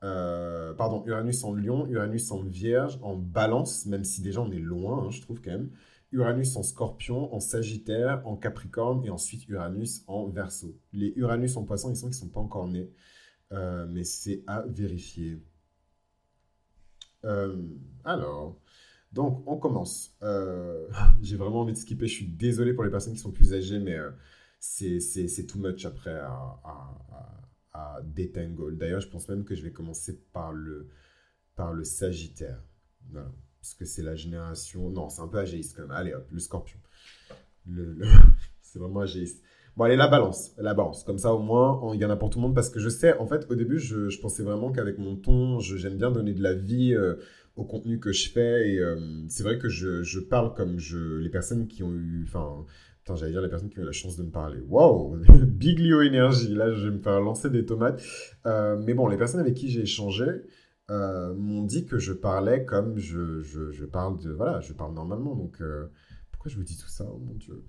pardon, 0.01 1.03
Uranus 1.05 1.43
en 1.43 1.53
lion, 1.53 1.87
Uranus 1.87 2.31
en 2.31 2.41
vierge, 2.41 2.99
en 3.03 3.15
balance, 3.15 3.85
même 3.85 4.03
si 4.03 4.21
déjà 4.21 4.41
on 4.41 4.51
est 4.51 4.59
loin, 4.59 5.05
hein, 5.05 5.11
je 5.11 5.21
trouve 5.21 5.39
quand 5.41 5.51
même. 5.51 5.69
Uranus 6.11 6.55
en 6.55 6.63
scorpion, 6.63 7.33
en 7.33 7.39
sagittaire, 7.39 8.21
en 8.25 8.35
capricorne 8.37 9.03
et 9.05 9.09
ensuite 9.09 9.47
Uranus 9.49 10.03
en 10.07 10.27
verso. 10.27 10.75
Les 10.93 11.13
Uranus 11.15 11.57
en 11.57 11.63
poisson, 11.63 11.89
ils 11.89 11.97
sont 11.97 12.09
qui 12.09 12.13
sont 12.13 12.29
pas 12.29 12.39
encore 12.39 12.67
nés. 12.67 12.91
Euh, 13.51 13.85
mais 13.87 14.03
c'est 14.03 14.43
à 14.47 14.61
vérifier. 14.61 15.41
Euh, 17.23 17.55
alors, 18.03 18.59
donc 19.11 19.43
on 19.47 19.57
commence. 19.57 20.15
Euh, 20.23 20.87
j'ai 21.21 21.37
vraiment 21.37 21.61
envie 21.61 21.73
de 21.73 21.77
skipper. 21.77 22.07
Je 22.07 22.13
suis 22.13 22.27
désolé 22.27 22.73
pour 22.73 22.83
les 22.83 22.91
personnes 22.91 23.13
qui 23.13 23.19
sont 23.19 23.31
plus 23.31 23.53
âgées, 23.53 23.79
mais 23.79 23.97
c'est 24.59 25.45
too 25.47 25.59
much 25.59 25.85
après 25.85 26.19
à, 26.19 26.59
à, 27.73 28.01
détangle. 28.03 28.77
D'ailleurs, 28.77 29.01
je 29.01 29.09
pense 29.09 29.27
même 29.29 29.43
que 29.45 29.55
je 29.55 29.63
vais 29.63 29.71
commencer 29.71 30.19
par 30.33 30.51
le, 30.51 30.89
par 31.55 31.73
le 31.73 31.83
Sagittaire. 31.83 32.61
Voilà. 33.09 33.31
Parce 33.61 33.73
que 33.73 33.85
c'est 33.85 34.03
la 34.03 34.15
génération. 34.15 34.89
Non, 34.89 35.09
c'est 35.09 35.21
un 35.21 35.27
peu 35.27 35.39
agéiste 35.39 35.75
quand 35.75 35.83
même. 35.83 35.91
Allez 35.91 36.13
hop, 36.13 36.27
le 36.31 36.39
scorpion. 36.39 36.79
Le, 37.67 37.97
c'est 38.61 38.79
vraiment 38.79 39.01
agéiste. 39.01 39.43
Bon, 39.77 39.83
allez, 39.83 39.97
la 39.97 40.07
balance. 40.07 40.53
La 40.57 40.73
balance. 40.73 41.03
Comme 41.03 41.17
ça, 41.17 41.33
au 41.33 41.39
moins, 41.39 41.81
il 41.93 41.99
y 41.99 42.05
en 42.05 42.09
a 42.09 42.15
pour 42.15 42.29
tout 42.29 42.39
le 42.39 42.43
monde. 42.43 42.55
Parce 42.55 42.69
que 42.69 42.79
je 42.79 42.87
sais, 42.87 43.17
en 43.17 43.27
fait, 43.27 43.45
au 43.49 43.55
début, 43.55 43.77
je, 43.77 44.19
pensais 44.21 44.41
vraiment 44.41 44.71
qu'avec 44.71 44.97
mon 44.97 45.17
ton, 45.17 45.59
j'aime 45.59 45.97
bien 45.97 46.11
donner 46.11 46.33
de 46.33 46.41
la 46.41 46.53
vie 46.53 46.93
euh, 46.93 47.15
au 47.57 47.65
contenu 47.65 47.99
que 47.99 48.13
je 48.13 48.29
fais. 48.29 48.69
Et 48.69 48.79
euh, 48.79 48.95
c'est 49.27 49.43
vrai 49.43 49.57
que 49.57 49.67
je, 49.67 50.19
parle 50.19 50.53
comme 50.53 50.79
je, 50.79 51.17
les 51.17 51.29
personnes 51.29 51.67
qui 51.67 51.83
ont 51.83 51.91
eu. 51.91 52.23
Enfin, 52.25 52.65
j'allais 53.15 53.33
dire 53.33 53.41
les 53.41 53.49
personnes 53.49 53.69
qui 53.69 53.79
ont 53.79 53.83
eu 53.83 53.85
la 53.85 53.91
chance 53.91 54.15
de 54.15 54.23
me 54.23 54.31
parler. 54.31 54.61
Wow 54.61 55.17
Big 55.45 55.79
Leo 55.79 56.01
Energy. 56.01 56.55
Là, 56.55 56.71
je 56.71 56.87
vais 56.87 56.95
me 56.95 57.01
faire 57.01 57.19
lancer 57.19 57.49
des 57.49 57.65
tomates. 57.65 58.01
Euh, 58.45 58.77
mais 58.81 58.93
bon, 58.93 59.07
les 59.07 59.17
personnes 59.17 59.41
avec 59.41 59.55
qui 59.55 59.69
j'ai 59.69 59.81
échangé. 59.81 60.25
m'ont 60.89 61.63
dit 61.63 61.85
que 61.85 61.97
je 61.97 62.13
parlais 62.13 62.63
comme 62.63 62.97
je, 62.97 63.41
je, 63.41 63.85
parle 63.85 64.21
de 64.21 64.31
voilà 64.31 64.61
je 64.61 64.71
parle 64.71 64.93
normalement 64.93 65.35
donc 65.35 65.59
pourquoi 66.31 66.51
je 66.51 66.57
vous 66.57 66.63
dis 66.63 66.77
tout 66.77 66.87
ça? 66.87 67.05
Oh 67.11 67.19
mon 67.25 67.33
dieu 67.33 67.65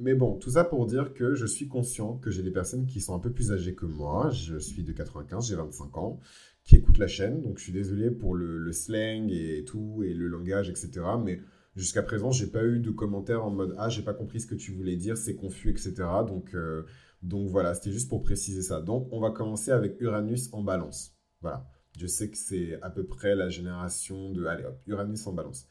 mais 0.00 0.14
bon, 0.14 0.36
tout 0.36 0.50
ça 0.50 0.64
pour 0.64 0.86
dire 0.86 1.14
que 1.14 1.34
je 1.34 1.46
suis 1.46 1.68
conscient 1.68 2.16
que 2.16 2.30
j'ai 2.30 2.42
des 2.42 2.50
personnes 2.50 2.86
qui 2.86 3.00
sont 3.00 3.14
un 3.14 3.18
peu 3.18 3.32
plus 3.32 3.52
âgées 3.52 3.74
que 3.74 3.86
moi. 3.86 4.30
Je 4.30 4.58
suis 4.58 4.82
de 4.82 4.92
95, 4.92 5.48
j'ai 5.48 5.56
25 5.56 5.96
ans, 5.98 6.20
qui 6.64 6.76
écoutent 6.76 6.98
la 6.98 7.08
chaîne. 7.08 7.42
Donc 7.42 7.58
je 7.58 7.64
suis 7.64 7.72
désolé 7.72 8.10
pour 8.10 8.34
le, 8.34 8.72
slang 8.72 9.30
et 9.30 9.64
tout, 9.64 10.02
et 10.04 10.14
le 10.14 10.28
langage, 10.28 10.70
etc. 10.70 10.90
Mais 11.22 11.40
jusqu'à 11.76 12.02
présent, 12.02 12.30
j'ai 12.30 12.46
pas 12.46 12.64
eu 12.64 12.80
de 12.80 12.90
commentaires 12.90 13.44
en 13.44 13.50
mode 13.50 13.74
Ah, 13.78 13.88
j'ai 13.88 14.02
pas 14.02 14.14
compris 14.14 14.40
ce 14.40 14.46
que 14.46 14.54
tu 14.54 14.72
voulais 14.72 14.96
dire, 14.96 15.16
c'est 15.16 15.34
confus, 15.34 15.70
etc. 15.70 15.94
Donc, 16.26 16.54
euh, 16.54 16.84
donc 17.22 17.48
voilà, 17.48 17.74
c'était 17.74 17.92
juste 17.92 18.08
pour 18.08 18.22
préciser 18.22 18.62
ça. 18.62 18.80
Donc 18.80 19.08
on 19.12 19.20
va 19.20 19.30
commencer 19.30 19.72
avec 19.72 20.00
Uranus 20.00 20.48
en 20.52 20.62
balance. 20.62 21.16
Voilà. 21.40 21.68
Je 21.98 22.06
sais 22.06 22.30
que 22.30 22.36
c'est 22.36 22.80
à 22.82 22.90
peu 22.90 23.04
près 23.04 23.34
la 23.34 23.48
génération 23.48 24.30
de. 24.30 24.44
Allez 24.46 24.64
hop, 24.64 24.80
Uranus 24.86 25.26
en 25.26 25.32
balance. 25.32 25.66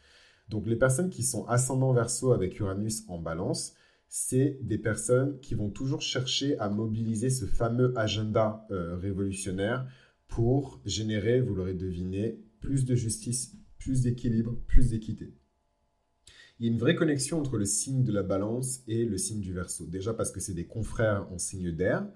Donc 0.50 0.66
les 0.66 0.76
personnes 0.76 1.10
qui 1.10 1.24
sont 1.24 1.46
ascendant 1.46 1.94
verso 1.94 2.32
avec 2.32 2.60
Uranus 2.60 3.04
en 3.08 3.20
balance, 3.20 3.74
c'est 4.08 4.60
des 4.62 4.78
personnes 4.78 5.40
qui 5.40 5.56
vont 5.56 5.70
toujours 5.70 6.02
chercher 6.02 6.58
à 6.60 6.70
mobiliser 6.70 7.30
ce 7.30 7.46
fameux 7.46 7.94
agenda 7.98 8.66
euh, 8.72 8.96
révolutionnaire 8.98 9.88
pour 10.28 10.82
générer, 10.86 11.42
vous 11.42 11.56
l'aurez 11.56 11.74
deviné, 11.74 12.40
plus 12.60 12.86
de 12.86 12.96
justice, 12.96 13.56
plus 13.80 14.02
d'équilibre, 14.02 14.58
plus 14.68 14.90
d'équité. 14.90 15.34
Il 16.60 16.66
y 16.66 16.70
a 16.70 16.72
une 16.72 16.80
vraie 16.80 16.96
connexion 16.96 17.40
entre 17.40 17.58
le 17.58 17.66
signe 17.66 18.04
de 18.04 18.12
la 18.12 18.24
balance 18.24 18.82
et 18.88 19.06
le 19.06 19.18
signe 19.18 19.42
du 19.42 19.54
verso. 19.54 19.86
Déjà 19.86 20.14
parce 20.14 20.32
que 20.32 20.40
c'est 20.40 20.56
des 20.56 20.66
confrères 20.66 21.32
en 21.32 21.38
signe 21.38 21.72
d'air, 21.72 22.08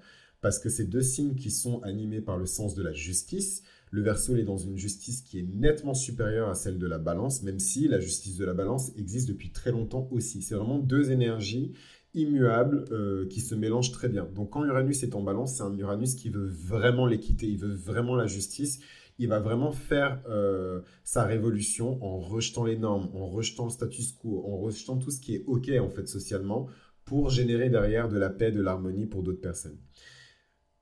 parce 0.41 0.57
que 0.57 0.69
c'est 0.69 0.85
deux 0.85 1.03
signes 1.03 1.35
qui 1.35 1.51
sont 1.51 1.81
animés 1.83 2.21
par 2.21 2.37
le 2.37 2.47
sens 2.47 2.73
de 2.73 2.81
la 2.81 2.91
justice, 2.91 3.61
le 3.91 4.01
verso 4.01 4.37
est 4.37 4.43
dans 4.43 4.57
une 4.57 4.77
justice 4.77 5.21
qui 5.21 5.37
est 5.39 5.47
nettement 5.53 5.93
supérieure 5.93 6.49
à 6.49 6.55
celle 6.55 6.79
de 6.79 6.87
la 6.87 6.97
balance, 6.97 7.43
même 7.43 7.59
si 7.59 7.89
la 7.89 7.99
justice 7.99 8.37
de 8.37 8.45
la 8.45 8.53
balance 8.53 8.93
existe 8.97 9.27
depuis 9.27 9.51
très 9.51 9.71
longtemps 9.71 10.07
aussi. 10.11 10.41
C'est 10.41 10.55
vraiment 10.55 10.79
deux 10.79 11.11
énergies 11.11 11.73
immuables 12.13 12.85
euh, 12.91 13.27
qui 13.27 13.41
se 13.41 13.53
mélangent 13.53 13.91
très 13.91 14.07
bien. 14.07 14.27
Donc 14.33 14.51
quand 14.51 14.63
Uranus 14.63 15.03
est 15.03 15.13
en 15.13 15.21
balance, 15.21 15.57
c'est 15.57 15.63
un 15.63 15.77
Uranus 15.77 16.15
qui 16.15 16.29
veut 16.29 16.47
vraiment 16.47 17.05
l'équité, 17.05 17.47
il 17.47 17.57
veut 17.57 17.73
vraiment 17.73 18.15
la 18.15 18.27
justice. 18.27 18.79
Il 19.19 19.27
va 19.27 19.39
vraiment 19.39 19.71
faire 19.71 20.21
euh, 20.29 20.81
sa 21.03 21.25
révolution 21.25 22.03
en 22.03 22.19
rejetant 22.19 22.63
les 22.63 22.77
normes, 22.77 23.09
en 23.13 23.27
rejetant 23.27 23.65
le 23.65 23.69
status 23.69 24.13
quo, 24.13 24.43
en 24.47 24.57
rejetant 24.57 24.97
tout 24.97 25.11
ce 25.11 25.19
qui 25.19 25.35
est 25.35 25.43
OK 25.47 25.69
en 25.79 25.89
fait 25.89 26.07
socialement 26.07 26.67
pour 27.05 27.29
générer 27.29 27.69
derrière 27.69 28.07
de 28.07 28.17
la 28.17 28.29
paix, 28.29 28.51
de 28.51 28.61
l'harmonie 28.61 29.05
pour 29.05 29.21
d'autres 29.21 29.41
personnes. 29.41 29.77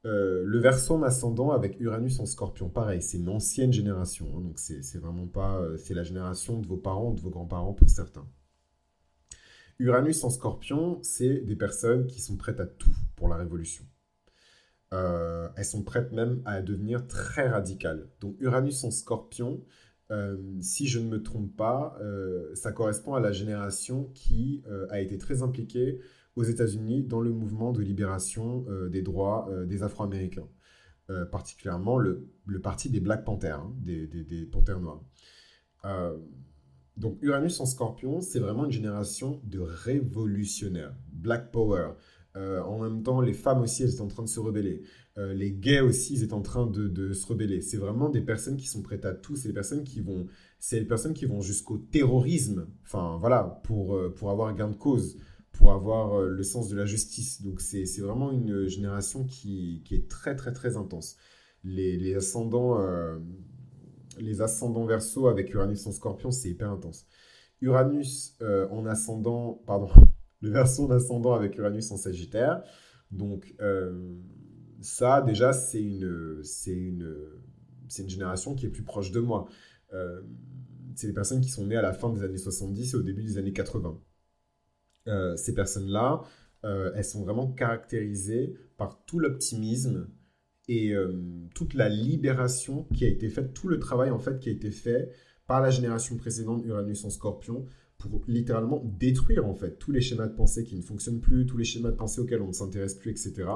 Euh, 0.06 0.44
le 0.46 0.60
verso 0.60 1.04
ascendant 1.04 1.52
avec 1.52 1.80
Uranus 1.80 2.20
en 2.20 2.26
scorpion, 2.26 2.70
pareil, 2.70 3.02
c'est 3.02 3.18
une 3.18 3.30
ancienne 3.30 3.74
génération. 3.74 4.28
Hein, 4.36 4.42
donc, 4.42 4.60
c'est 4.60 4.98
vraiment 4.98 5.28
pas. 5.28 5.60
Euh, 5.60 5.78
c'est 5.78 5.94
la 5.94 6.04
génération 6.04 6.60
de 6.60 6.68
vos 6.68 6.78
parents, 6.78 7.12
de 7.12 7.20
vos 7.20 7.30
grands-parents 7.30 7.74
pour 7.74 7.90
certains. 7.90 8.26
Uranus 9.78 10.24
en 10.24 10.30
scorpion, 10.30 11.00
c'est 11.04 11.40
des 11.40 11.56
personnes 11.56 12.08
qui 12.08 12.22
sont 12.22 12.38
prêtes 12.38 12.60
à 12.60 12.66
tout 12.66 12.96
pour 13.16 13.28
la 13.28 13.36
révolution. 13.38 13.86
Euh, 14.94 15.48
elles 15.56 15.66
sont 15.66 15.84
prêtes 15.84 16.12
même 16.12 16.42
à 16.46 16.62
devenir 16.62 17.08
très 17.08 17.48
radicales. 17.48 18.10
Donc, 18.22 18.36
Uranus 18.40 18.84
en 18.84 18.92
scorpion, 18.92 19.64
si 20.60 20.88
je 20.88 20.98
ne 20.98 21.08
me 21.08 21.22
trompe 21.22 21.56
pas, 21.56 21.96
ça 22.56 22.72
correspond 22.72 23.14
à 23.14 23.20
la 23.20 23.32
génération 23.32 24.10
qui 24.16 24.64
a 24.90 25.00
été 25.00 25.20
très 25.20 25.44
impliquée 25.44 26.02
aux 26.40 26.44
États-Unis 26.44 27.04
dans 27.04 27.20
le 27.20 27.32
mouvement 27.32 27.74
de 27.74 27.82
libération 27.82 28.66
euh, 28.70 28.88
des 28.88 29.02
droits 29.02 29.50
euh, 29.52 29.66
des 29.66 29.84
Afro-Américains, 29.84 30.48
euh, 31.10 31.26
particulièrement 31.26 31.98
le, 31.98 32.30
parti 32.64 32.90
des 32.90 33.02
Black 33.02 33.26
Panthers, 33.26 33.60
hein, 33.60 33.76
des, 33.82 34.48
Panthères 34.50 34.80
noirs. 34.80 35.04
donc 36.96 37.18
Uranus 37.22 37.60
en 37.60 37.66
scorpion, 37.66 38.22
c'est 38.22 38.40
vraiment 38.40 38.66
une 38.66 38.72
génération 38.72 39.42
de 39.44 39.60
révolutionnaires, 39.60 40.96
Black 41.12 41.52
Power. 41.52 41.92
en 42.36 42.80
même 42.80 43.04
temps, 43.04 43.20
les 43.20 43.34
femmes 43.34 43.62
aussi, 43.62 43.84
elles 43.84 43.94
étaient 43.96 44.02
en 44.02 44.08
train 44.08 44.24
de 44.24 44.30
se 44.30 44.40
rebeller. 44.40 44.84
les 45.18 45.52
gays 45.52 45.82
aussi, 45.82 46.14
ils 46.14 46.24
étaient 46.24 46.34
en 46.34 46.42
train 46.42 46.68
de, 46.68 46.88
de 46.88 47.12
se 47.12 47.26
rebeller. 47.28 47.60
C'est 47.62 47.78
vraiment 47.78 48.08
des 48.08 48.22
personnes 48.22 48.56
qui 48.56 48.68
sont 48.68 48.82
prêtes 48.82 49.06
à 49.06 49.14
tout. 49.14 49.36
C'est 49.36 49.50
des 49.50 49.54
personnes 49.54 49.84
qui 49.84 50.00
vont, 50.00 50.28
c'est 50.58 50.80
des 50.80 50.88
personnes 50.88 51.14
qui 51.14 51.26
vont 51.26 51.42
jusqu'au 51.42 51.78
terrorisme. 51.78 52.68
Enfin, 52.84 53.18
voilà, 53.20 53.62
pour, 53.66 54.00
pour 54.16 54.30
avoir 54.32 54.56
gain 54.56 54.70
de 54.70 54.76
cause 54.76 55.18
pour 55.52 55.72
avoir 55.72 56.14
euh, 56.14 56.30
le 56.30 56.44
sens 56.44 56.70
de 56.70 56.76
la 56.76 56.86
justice. 56.86 57.42
Donc 57.42 57.62
c'est 57.62 57.86
vraiment 58.00 58.32
une 58.32 58.68
génération 58.68 59.26
qui, 59.26 59.82
qui, 59.86 59.96
est 59.96 60.10
très 60.10 60.36
très 60.36 60.54
très 60.54 60.78
intense. 60.78 61.18
Les, 61.64 62.16
ascendants, 62.16 62.80
euh, 62.80 63.20
ascendants 64.40 64.86
verso 64.86 65.28
avec 65.28 65.54
Uranus 65.54 65.86
en 65.88 65.92
scorpion, 65.92 66.32
c'est 66.32 66.50
hyper 66.50 66.72
intense. 66.72 67.06
Uranus 67.62 68.38
euh, 68.42 68.68
en 68.70 68.86
ascendant, 68.86 69.62
pardon, 69.66 69.90
le 70.42 70.52
verso 70.52 70.88
d'ascendant 70.88 71.34
avec 71.34 71.58
Uranus 71.58 71.92
en 71.92 71.98
Sagittaire. 71.98 72.64
Donc, 73.12 73.56
ça, 74.82 75.22
déjà, 75.22 75.52
c'est 75.52 75.82
une, 75.82 76.42
une, 76.68 77.34
une 77.98 78.10
génération 78.10 78.54
qui 78.54 78.68
est 78.68 78.70
plus 78.70 78.84
proche 78.84 79.12
de 79.12 79.20
moi. 79.20 79.48
C'est 80.96 81.08
les 81.08 81.14
personnes 81.14 81.42
qui 81.42 81.50
sont 81.50 81.66
nées 81.66 81.76
à 81.76 81.82
la 81.82 81.92
fin 81.92 82.14
des 82.14 82.24
années 82.24 82.38
70 82.38 82.94
et 82.94 82.96
au 82.96 83.02
début 83.02 83.24
des 83.24 83.40
années 83.40 83.52
80. 83.52 84.00
Euh, 85.08 85.36
ces 85.36 85.54
personnes-là, 85.54 86.22
elles 86.62 87.06
sont 87.06 87.24
vraiment 87.24 87.48
caractérisées 87.48 88.54
par 88.76 89.06
tout 89.06 89.18
l'optimisme 89.20 90.10
et 90.68 90.94
toute 91.56 91.74
la 91.74 91.88
libération 91.88 92.84
qui 92.94 93.06
a 93.06 93.08
été 93.08 93.30
faite, 93.30 93.54
tout 93.54 93.70
le 93.70 93.80
travail 93.80 94.12
en 94.12 94.20
fait 94.20 94.40
qui 94.40 94.50
a 94.50 94.52
été 94.52 94.70
fait 94.70 95.10
par 95.48 95.62
la 95.62 95.70
génération 95.70 96.18
précédente 96.18 96.66
Uranus 96.66 97.06
en 97.06 97.10
Scorpion 97.10 97.66
pour 97.98 98.24
littéralement 98.28 98.82
détruire 98.84 99.46
en 99.46 99.54
fait 99.54 99.80
tous 99.80 99.92
les 99.92 100.02
schémas 100.02 100.28
de 100.28 100.34
pensée 100.34 100.64
qui 100.64 100.76
ne 100.76 100.82
fonctionnent 100.82 101.20
plus, 101.20 101.46
tous 101.46 101.58
les 101.58 101.66
schémas 101.66 101.92
de 101.92 101.96
pensée 101.96 102.22
auxquels 102.22 102.42
on 102.42 102.48
ne 102.48 102.54
s'intéresse 102.54 102.96
plus, 102.96 103.12
etc. 103.12 103.48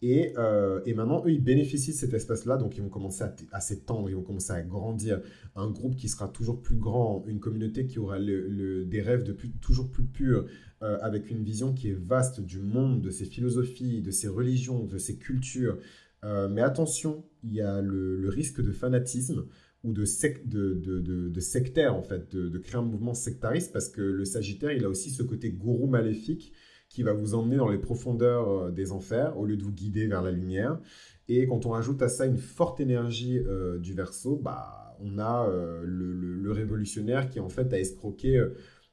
Et, 0.00 0.32
euh, 0.38 0.80
et, 0.86 0.94
maintenant, 0.94 1.24
eux, 1.26 1.32
ils 1.32 1.42
bénéficient 1.42 1.90
de 1.90 1.96
cet 1.96 2.14
espace-là, 2.14 2.56
donc 2.56 2.76
ils 2.76 2.82
vont 2.82 2.88
commencer 2.88 3.24
à, 3.50 3.60
s'étendre, 3.60 4.08
ils 4.08 4.14
vont 4.14 4.22
commencer 4.22 4.52
à 4.52 4.62
grandir. 4.62 5.20
Un 5.56 5.70
groupe 5.70 5.96
qui 5.96 6.08
sera 6.08 6.28
toujours 6.28 6.62
plus 6.62 6.76
grand, 6.76 7.24
une 7.26 7.40
communauté 7.40 7.86
qui 7.86 7.98
aura 7.98 8.18
des 8.20 9.02
rêves 9.02 9.24
de 9.24 9.36
toujours 9.60 9.90
plus 9.90 10.04
purs, 10.04 10.46
euh, 10.82 10.98
avec 11.00 11.30
une 11.30 11.42
vision 11.42 11.74
qui 11.74 11.90
est 11.90 11.98
vaste 11.98 12.40
du 12.40 12.60
monde, 12.60 13.00
de 13.00 13.10
ses 13.10 13.24
philosophies, 13.24 14.00
de 14.00 14.12
ses 14.12 14.28
religions, 14.28 14.84
de 14.84 14.98
ses 14.98 15.16
cultures. 15.16 15.78
Euh, 16.24 16.48
mais 16.48 16.62
attention, 16.62 17.24
il 17.42 17.54
y 17.54 17.60
a 17.60 17.80
le, 17.80 18.28
risque 18.28 18.60
de 18.60 18.70
fanatisme 18.70 19.46
ou 19.82 19.92
de, 19.92 20.04
de, 20.44 21.40
sectaire, 21.40 21.96
en 21.96 22.02
fait, 22.02 22.36
de, 22.36 22.58
créer 22.58 22.76
un 22.76 22.82
mouvement 22.82 23.14
sectariste, 23.14 23.72
parce 23.72 23.88
que 23.88 24.00
le 24.00 24.24
Sagittaire, 24.24 24.70
il 24.70 24.84
a 24.84 24.88
aussi 24.88 25.10
ce 25.10 25.24
côté 25.24 25.50
gourou 25.50 25.88
maléfique 25.88 26.52
qui 26.88 27.02
va 27.02 27.12
vous 27.12 27.34
emmener 27.34 27.56
dans 27.56 27.68
les 27.68 27.78
profondeurs 27.78 28.48
euh, 28.48 28.70
des 28.70 28.92
enfers 28.92 29.38
au 29.38 29.46
lieu 29.46 29.56
de 29.56 29.62
vous 29.62 29.72
guider 29.72 30.06
vers 30.06 30.22
la 30.22 30.30
lumière. 30.30 30.80
Et 31.28 31.46
quand 31.46 31.66
on 31.66 31.70
rajoute 31.70 32.00
à 32.02 32.08
ça 32.08 32.26
une 32.26 32.38
forte 32.38 32.80
énergie 32.80 33.38
euh, 33.38 33.78
du 33.78 33.92
Verseau, 33.92 34.36
bah, 34.36 34.96
on 35.00 35.18
a 35.18 35.48
euh, 35.48 35.82
le, 35.84 36.50
révolutionnaire 36.50 37.28
qui 37.28 37.40
en 37.40 37.50
fait 37.50 37.72
a 37.74 37.78
escroqué 37.78 38.42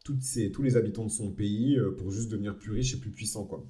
toutes 0.04 0.22
ces, 0.22 0.52
tous 0.52 0.62
les 0.62 0.76
habitants 0.76 1.06
de 1.06 1.10
son 1.10 1.32
pays 1.32 1.80
pour 1.98 2.12
juste 2.12 2.30
devenir 2.30 2.58
plus 2.58 2.74
riche 2.74 2.94
et 2.96 3.00
plus 3.00 3.12
puissant. 3.12 3.46
Quoi 3.46 3.66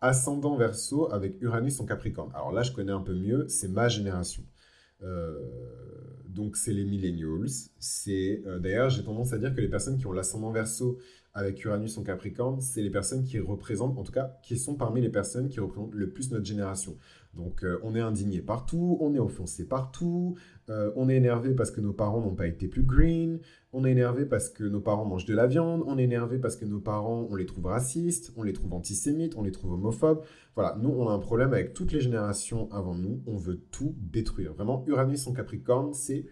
ascendant 0.00 0.56
verso 0.56 1.10
avec 1.12 1.40
Uranus 1.40 1.80
en 1.80 1.86
Capricorne. 1.86 2.30
Alors 2.34 2.52
là, 2.52 2.62
je 2.62 2.72
connais 2.72 2.92
un 2.92 3.00
peu 3.00 3.14
mieux, 3.14 3.46
c'est 3.48 3.68
ma 3.68 3.88
génération. 3.88 4.42
Euh, 5.02 5.38
donc 6.28 6.56
c'est 6.56 6.72
les 6.72 6.84
millennials. 6.84 7.48
C'est 7.78 8.42
euh, 8.46 8.58
d'ailleurs, 8.58 8.90
j'ai 8.90 9.04
tendance 9.04 9.32
à 9.32 9.38
dire 9.38 9.54
que 9.54 9.60
les 9.60 9.68
personnes 9.68 9.98
qui 9.98 10.06
ont 10.06 10.12
l'ascendant 10.12 10.50
verso 10.50 10.98
avec 11.34 11.64
Uranus 11.64 11.96
en 11.96 12.02
Capricorne, 12.02 12.60
c'est 12.60 12.82
les 12.82 12.90
personnes 12.90 13.24
qui 13.24 13.38
représentent, 13.38 13.98
en 13.98 14.02
tout 14.02 14.12
cas, 14.12 14.36
qui 14.42 14.58
sont 14.58 14.74
parmi 14.74 15.00
les 15.00 15.08
personnes 15.08 15.48
qui 15.48 15.60
représentent 15.60 15.94
le 15.94 16.10
plus 16.10 16.30
notre 16.30 16.44
génération. 16.44 16.96
Donc 17.34 17.64
euh, 17.64 17.78
on 17.82 17.94
est 17.94 18.00
indigné 18.00 18.42
partout, 18.42 18.98
on 19.00 19.14
est 19.14 19.18
offensé 19.18 19.66
partout, 19.66 20.36
euh, 20.68 20.92
on 20.96 21.08
est 21.08 21.16
énervé 21.16 21.54
parce 21.54 21.70
que 21.70 21.80
nos 21.80 21.94
parents 21.94 22.20
n'ont 22.20 22.34
pas 22.34 22.46
été 22.46 22.68
plus 22.68 22.82
green, 22.82 23.40
on 23.72 23.86
est 23.86 23.92
énervé 23.92 24.26
parce 24.26 24.50
que 24.50 24.64
nos 24.64 24.80
parents 24.80 25.06
mangent 25.06 25.24
de 25.24 25.34
la 25.34 25.46
viande, 25.46 25.82
on 25.86 25.96
est 25.96 26.02
énervé 26.02 26.38
parce 26.38 26.56
que 26.56 26.66
nos 26.66 26.80
parents, 26.80 27.26
on 27.30 27.34
les 27.34 27.46
trouve 27.46 27.66
racistes, 27.66 28.32
on 28.36 28.42
les 28.42 28.52
trouve 28.52 28.74
antisémites, 28.74 29.34
on 29.36 29.42
les 29.42 29.52
trouve 29.52 29.72
homophobes. 29.72 30.22
Voilà, 30.54 30.76
nous, 30.78 30.90
on 30.90 31.08
a 31.08 31.12
un 31.12 31.18
problème 31.18 31.54
avec 31.54 31.72
toutes 31.72 31.92
les 31.92 32.02
générations 32.02 32.70
avant 32.70 32.94
nous, 32.94 33.22
on 33.26 33.38
veut 33.38 33.62
tout 33.70 33.94
détruire. 33.98 34.52
Vraiment, 34.52 34.84
Uranus 34.86 35.26
en 35.26 35.32
Capricorne, 35.32 35.94
c'est 35.94 36.26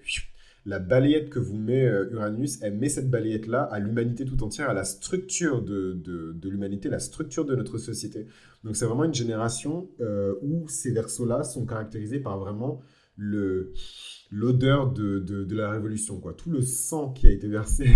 la 0.70 0.78
balayette 0.78 1.30
que 1.30 1.40
vous 1.40 1.56
met 1.56 1.84
euh, 1.84 2.08
Uranus, 2.12 2.62
elle 2.62 2.78
met 2.78 2.88
cette 2.88 3.10
balayette-là 3.10 3.64
à 3.64 3.80
l'humanité 3.80 4.24
tout 4.24 4.40
entière, 4.44 4.70
à 4.70 4.72
la 4.72 4.84
structure 4.84 5.62
de, 5.62 5.94
de, 5.94 6.48
l'humanité, 6.48 6.88
la 6.88 7.00
structure 7.00 7.44
de 7.44 7.56
notre 7.56 7.76
société. 7.76 8.26
Donc 8.62 8.76
c'est 8.76 8.84
vraiment 8.86 9.02
une 9.02 9.14
génération 9.14 9.90
euh, 10.00 10.36
où 10.42 10.68
ces 10.68 10.92
versos-là 10.92 11.42
sont 11.42 11.66
caractérisés 11.66 12.20
par 12.20 12.38
vraiment 12.38 12.80
le 13.16 13.72
l'odeur 14.30 14.92
de, 14.92 15.18
de, 15.18 15.56
la 15.56 15.72
révolution, 15.72 16.20
quoi. 16.20 16.34
Tout 16.34 16.50
le 16.50 16.62
sang 16.62 17.10
qui 17.10 17.26
a 17.26 17.32
été 17.32 17.48
versé, 17.48 17.88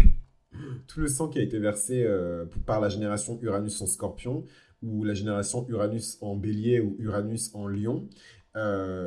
tout 0.89 0.99
le 0.99 1.07
sang 1.07 1.29
qui 1.29 1.39
a 1.39 1.43
été 1.43 1.61
versé 1.61 2.03
euh, 2.05 2.45
par 2.67 2.81
la 2.81 2.89
génération 2.89 3.39
Uranus 3.41 3.81
en 3.83 3.87
Scorpion 3.87 4.45
ou 4.83 5.05
la 5.05 5.15
génération 5.15 5.65
Uranus 5.69 6.19
en 6.21 6.35
Bélier 6.35 6.81
ou 6.81 6.97
Uranus 6.99 7.55
en 7.55 7.69
Lion. 7.69 8.09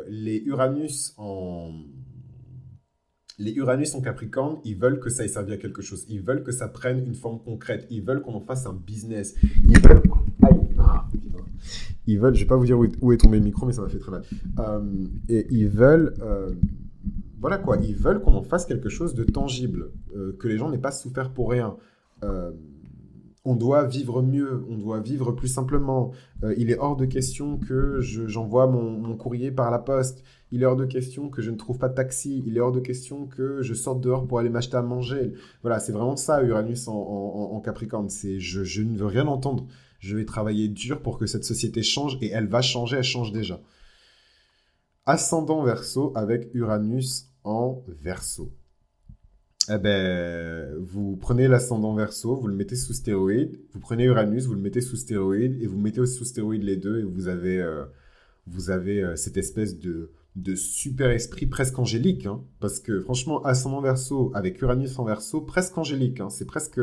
les 0.08 0.42
Uranus 0.46 1.14
en 1.18 1.74
les 3.40 3.54
Uranus 3.54 3.94
en 3.96 4.02
Capricorne, 4.02 4.58
ils 4.64 4.76
veulent 4.76 5.00
que 5.00 5.10
ça 5.10 5.24
ait 5.24 5.28
servi 5.28 5.54
à 5.54 5.58
quelque 5.58 5.82
chose. 5.82 6.06
Ils 6.10 6.22
veulent 6.22 6.44
que 6.44 6.52
ça 6.52 6.68
prenne 6.68 7.06
une 7.06 7.14
forme 7.14 7.40
concrète. 7.40 7.86
Ils 7.90 8.04
veulent 8.04 8.22
qu'on 8.22 8.34
en 8.34 8.42
fasse 8.42 8.66
un 8.66 8.74
business. 8.74 9.36
Ils 9.68 9.80
veulent. 9.80 10.02
Ils 12.08 12.20
veulent, 12.20 12.36
je 12.36 12.40
vais 12.40 12.48
pas 12.48 12.56
vous 12.56 12.66
dire 12.66 12.80
où 12.80 13.12
est, 13.12 13.18
tombé 13.18 13.38
le 13.38 13.44
micro, 13.44 13.66
mais 13.66 13.74
ça 13.74 13.82
m'a 13.82 13.90
fait 13.90 14.00
très 14.00 14.12
mal. 14.12 14.24
Euh, 14.60 14.82
et 15.28 15.46
ils 15.52 15.68
veulent, 15.68 16.14
euh, 16.22 16.52
voilà 17.40 17.58
quoi, 17.58 17.78
ils 17.78 17.96
veulent 17.96 18.22
qu'on 18.22 18.34
en 18.34 18.44
fasse 18.44 18.66
quelque 18.66 18.90
chose 18.90 19.14
de 19.14 19.26
tangible, 19.26 19.92
euh, 20.16 20.36
que 20.40 20.48
les 20.48 20.58
gens 20.58 20.70
n'aient 20.72 20.78
pas 20.78 20.92
souffert 20.92 21.32
pour 21.32 21.52
rien 21.52 21.76
on 23.48 23.56
doit 23.56 23.86
vivre 23.86 24.22
mieux, 24.22 24.66
on 24.70 24.78
doit 24.78 25.00
vivre 25.00 25.32
plus 25.32 25.48
simplement. 25.48 26.12
Euh, 26.44 26.54
il 26.58 26.70
est 26.70 26.78
hors 26.78 26.98
de 26.98 27.06
question 27.06 27.58
que 27.58 28.02
j'envoie 28.02 28.68
mon, 28.68 29.16
courrier 29.16 29.52
par 29.52 29.72
la 29.72 29.80
poste. 29.80 30.22
Il 30.52 30.64
est 30.64 30.66
hors 30.66 30.76
de 30.76 30.86
question 30.86 31.30
que 31.30 31.42
je 31.42 31.50
ne 31.50 31.56
trouve 31.56 31.78
pas 31.78 31.88
de 31.88 31.96
taxi. 31.96 32.44
Il 32.46 32.58
est 32.58 32.60
hors 32.60 32.74
de 32.74 32.82
question 32.82 33.26
que 33.26 33.62
je 33.62 33.74
sorte 33.74 34.02
dehors 34.02 34.28
pour 34.28 34.40
aller 34.40 34.50
m'acheter 34.50 34.76
à 34.76 34.82
manger. 34.82 35.32
Voilà, 35.62 35.80
c'est 35.80 35.94
vraiment 35.94 36.18
ça, 36.18 36.44
Uranus 36.44 36.90
en, 36.90 37.62
Capricorne. 37.64 38.10
C'est 38.10 38.38
je, 38.42 38.82
ne 38.82 38.98
veux 38.98 39.06
rien 39.06 39.28
entendre. 39.28 39.66
Je 40.00 40.18
vais 40.18 40.26
travailler 40.26 40.68
dur 40.68 41.02
pour 41.02 41.18
que 41.18 41.26
cette 41.26 41.46
société 41.46 41.84
change 41.84 42.18
et 42.20 42.30
elle 42.30 42.48
va 42.48 42.62
changer, 42.62 42.98
elle 42.98 43.04
change 43.04 43.32
déjà. 43.32 43.62
Ascendant 45.06 45.64
verso 45.64 46.12
avec 46.16 46.50
Uranus 46.54 47.30
en 47.46 47.82
verso. 47.88 48.52
Eh 49.70 49.78
ben, 49.78 50.76
vous 50.80 51.18
prenez 51.18 51.48
l'ascendant 51.50 51.94
verso, 51.94 52.36
vous 52.38 52.48
le 52.48 52.56
mettez 52.56 52.78
sous 52.78 52.94
stéroïde, 52.94 53.60
vous 53.74 53.80
prenez 53.80 54.06
Uranus, 54.06 54.46
vous 54.46 54.54
le 54.54 54.62
mettez 54.62 54.80
sous 54.80 54.96
stéroïde, 54.96 55.62
et 55.62 55.68
vous 55.68 55.78
mettez 55.78 56.06
sous 56.06 56.24
stéroïde 56.24 56.64
les 56.64 56.78
deux, 56.78 57.00
et 57.00 57.04
vous 57.04 57.28
avez, 57.28 57.60
euh, 57.60 57.84
vous 58.46 58.70
avez 58.70 59.04
euh, 59.04 59.16
cette 59.18 59.36
espèce 59.36 59.78
de, 59.78 60.12
de 60.38 60.56
super 60.56 61.10
esprit 61.10 61.48
presque 61.48 61.78
angélique. 61.80 62.28
Hein. 62.28 62.44
parce 62.60 62.80
que 62.80 63.02
franchement, 63.02 63.44
ascendant 63.44 63.82
verso 63.82 64.32
avec 64.36 64.62
Uranus 64.62 64.98
en 65.00 65.04
verso, 65.04 65.42
presque 65.42 65.78
angélique. 65.78 66.22
Hein, 66.22 66.30
c'est 66.30 66.46
presque, 66.46 66.80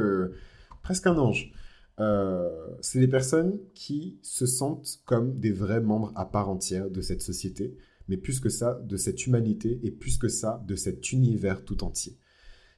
presque 0.82 1.06
un 1.06 1.16
ange. 1.16 1.52
Euh, 2.00 2.50
c'est 2.80 2.98
des 2.98 3.08
personnes 3.08 3.60
qui 3.74 4.18
se 4.22 4.46
sentent 4.46 4.98
comme 5.06 5.38
des 5.38 5.52
vrais 5.52 5.80
membres 5.80 6.12
à 6.16 6.26
part 6.26 6.50
entière 6.50 6.90
de 6.90 7.00
cette 7.00 7.22
société, 7.22 7.76
mais 8.08 8.16
plus 8.16 8.40
que 8.40 8.48
ça, 8.48 8.80
de 8.84 8.96
cette 8.96 9.26
humanité, 9.26 9.80
et 9.84 9.90
plus 9.90 10.18
que 10.18 10.28
ça, 10.28 10.62
de 10.66 10.74
cet 10.74 11.12
univers 11.12 11.64
tout 11.64 11.84
entier. 11.84 12.18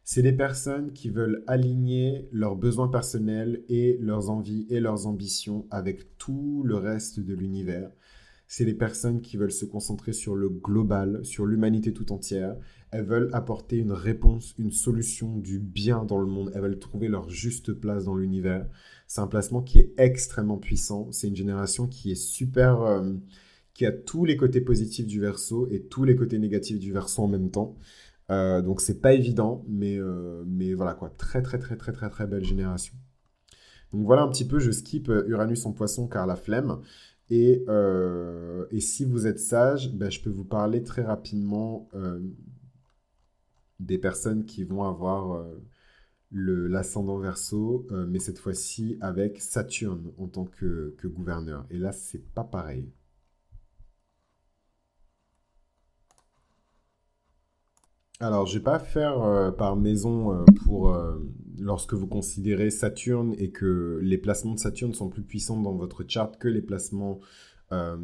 C'est 0.09 0.23
des 0.23 0.33
personnes 0.33 0.93
qui 0.93 1.11
veulent 1.11 1.43
aligner 1.49 2.29
leurs 2.31 2.55
besoins 2.55 2.87
personnels 2.87 3.65
et 3.69 3.99
leurs 4.01 4.31
envies 4.31 4.65
et 4.71 4.79
leurs 4.79 5.09
ambitions 5.09 5.67
avec 5.69 6.17
tout 6.17 6.63
le 6.65 6.77
reste 6.77 7.19
de 7.19 7.35
l'univers. 7.35 7.91
C'est 8.47 8.65
des 8.65 8.73
personnes 8.73 9.21
qui 9.21 9.37
veulent 9.37 9.51
se 9.51 9.65
concentrer 9.65 10.13
sur 10.13 10.37
le 10.37 10.49
global, 10.49 11.25
sur 11.25 11.45
l'humanité 11.45 11.93
tout 11.93 12.13
entière. 12.13 12.57
Elles 12.93 13.05
veulent 13.05 13.31
apporter 13.33 13.79
une 13.79 13.91
réponse, 13.91 14.55
une 14.61 14.71
solution 14.71 15.39
du 15.39 15.59
bien 15.59 16.05
dans 16.05 16.19
le 16.19 16.27
monde. 16.27 16.53
Elles 16.55 16.63
veulent 16.63 16.79
trouver 16.79 17.09
leur 17.09 17.29
juste 17.29 17.73
place 17.73 18.05
dans 18.05 18.15
l'univers. 18.15 18.65
C'est 19.09 19.23
un 19.23 19.27
placement 19.27 19.61
qui 19.61 19.81
est 19.81 19.93
extrêmement 19.97 20.59
puissant. 20.59 21.11
C'est 21.11 21.27
une 21.27 21.35
génération 21.35 21.89
qui 21.89 22.13
est 22.13 22.15
super, 22.15 22.81
euh, 22.83 23.13
qui 23.75 23.85
a 23.85 23.91
tous 23.91 24.25
les 24.25 24.37
côtés 24.37 24.61
positifs 24.61 25.09
du 25.09 25.19
verso 25.19 25.67
et 25.73 25.83
tous 25.83 26.05
les 26.05 26.15
côtés 26.15 26.39
négatifs 26.39 26.79
du 26.79 26.93
verso 26.93 27.25
en 27.25 27.29
même 27.29 27.51
temps. 27.51 27.77
Euh, 28.31 28.61
donc 28.61 28.81
c'est 28.81 29.01
pas 29.01 29.13
évident, 29.13 29.65
mais, 29.69 29.99
euh, 29.99 30.43
mais 30.47 30.75
voilà 30.75 30.95
quoi, 30.95 31.11
très 31.11 31.43
très 31.43 31.59
très 31.59 31.77
très 31.77 31.93
très 31.93 32.11
très 32.11 32.27
belle 32.27 32.45
génération. 32.45 32.95
Donc 33.93 34.05
voilà 34.05 34.23
un 34.23 34.29
petit 34.29 34.47
peu, 34.47 34.59
je 34.59 34.71
skip 34.73 35.09
euh, 35.09 35.25
Uranus 35.29 35.65
en 35.67 35.73
poisson 35.73 36.09
car 36.09 36.27
la 36.27 36.37
flemme. 36.37 36.81
Et, 37.29 37.65
et 38.71 38.81
si 38.81 39.05
vous 39.05 39.27
êtes 39.27 39.41
sage, 39.41 39.93
ben, 39.93 40.09
je 40.11 40.21
peux 40.21 40.31
vous 40.31 40.45
parler 40.45 40.85
très 40.85 41.03
rapidement 41.03 41.89
des 43.81 43.99
personnes 43.99 44.45
qui 44.45 44.63
vont 44.63 44.85
avoir 44.85 45.45
l'ascendant 46.31 47.19
verso, 47.19 47.85
mais 48.07 48.21
cette 48.21 48.39
fois-ci 48.39 48.97
avec 49.01 49.41
Saturne 49.41 50.13
en 50.19 50.29
tant 50.29 50.45
que 50.45 50.95
gouverneur. 51.05 51.67
Et 51.71 51.79
là, 51.79 51.91
c'est 51.91 52.25
pas 52.33 52.45
pareil. 52.45 52.93
Alors, 58.19 58.47
je 58.47 58.55
vais 58.55 58.65
pas 58.65 58.79
faire 58.79 59.23
euh, 59.23 59.51
par 59.51 59.77
maison 59.77 60.33
euh, 60.33 60.45
pour 60.65 60.89
euh, 60.89 61.19
lorsque 61.59 61.93
vous 61.93 62.07
considérez 62.07 62.71
Saturne 62.71 63.35
et 63.39 63.51
que 63.51 64.01
les 64.03 64.17
placements 64.17 64.55
de 64.55 64.59
Saturne 64.59 64.95
sont 64.95 65.11
plus 65.11 65.23
puissants 65.23 65.61
dans 65.61 65.75
votre 65.75 66.03
charte 66.09 66.39
que 66.39 66.49
les 66.49 66.63
placements 66.63 67.21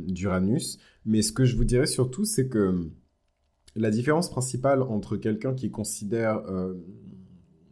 d'Uranus. 0.09 0.81
Mais 1.05 1.23
ce 1.23 1.31
que 1.31 1.45
je 1.45 1.55
vous 1.55 1.63
dirais 1.63 1.87
surtout, 1.87 2.25
c'est 2.25 2.49
que 2.49 2.91
la 3.77 3.93
différence 3.93 4.29
principale 4.29 4.83
entre 4.83 5.17
quelqu'un 5.17 5.55
qui 5.55 5.71
considère 5.71 6.43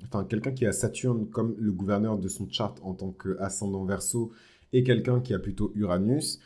enfin 0.04 0.22
quelqu'un 0.22 0.52
qui 0.52 0.66
a 0.66 0.72
Saturne 0.72 1.28
comme 1.28 1.56
le 1.58 1.72
gouverneur 1.72 2.16
de 2.16 2.28
son 2.28 2.48
chart 2.48 2.78
en 2.84 2.94
tant 2.94 3.10
qu'ascendant 3.10 3.84
verso 3.84 4.30
et 4.72 4.84
quelqu'un 4.84 5.18
qui 5.18 5.34
a 5.34 5.40
plutôt 5.40 5.72
Uranus, 5.74 6.38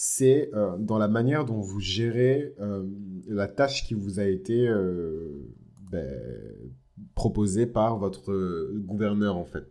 c'est 0.00 0.48
euh, 0.54 0.78
dans 0.78 0.96
la 0.96 1.08
manière 1.08 1.44
dont 1.44 1.60
vous 1.60 1.80
gérez 1.80 2.54
euh, 2.60 2.86
la 3.26 3.48
tâche 3.48 3.84
qui 3.84 3.94
vous 3.94 4.20
a 4.20 4.24
été 4.24 4.68
ben, 5.90 6.20
proposée 7.16 7.66
par 7.66 7.98
votre 7.98 8.72
gouverneur 8.76 9.36
en 9.36 9.44
fait. 9.44 9.66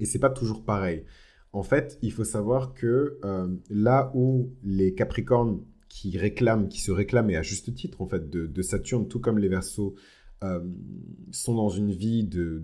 Et 0.00 0.06
c'est 0.06 0.18
pas 0.18 0.30
toujours 0.30 0.64
pareil. 0.64 1.04
En 1.52 1.62
fait, 1.62 1.98
il 2.00 2.12
faut 2.12 2.24
savoir 2.24 2.74
que 2.74 3.18
là 3.70 4.10
où 4.14 4.50
les 4.62 4.94
Capricornes 4.94 5.62
qui 5.88 6.18
réclament, 6.18 6.68
qui 6.68 6.80
se 6.80 6.90
réclament, 6.90 7.30
et 7.30 7.36
à 7.36 7.42
juste 7.42 7.74
titre, 7.74 8.02
en 8.02 8.06
fait, 8.06 8.28
de, 8.28 8.62
Saturne, 8.62 9.08
tout 9.08 9.20
comme 9.20 9.38
les 9.38 9.48
Verseaux, 9.48 9.94
euh, 10.44 10.60
sont 11.30 11.54
dans 11.54 11.70
une 11.70 11.92
vie 11.92 12.24
de, 12.24 12.62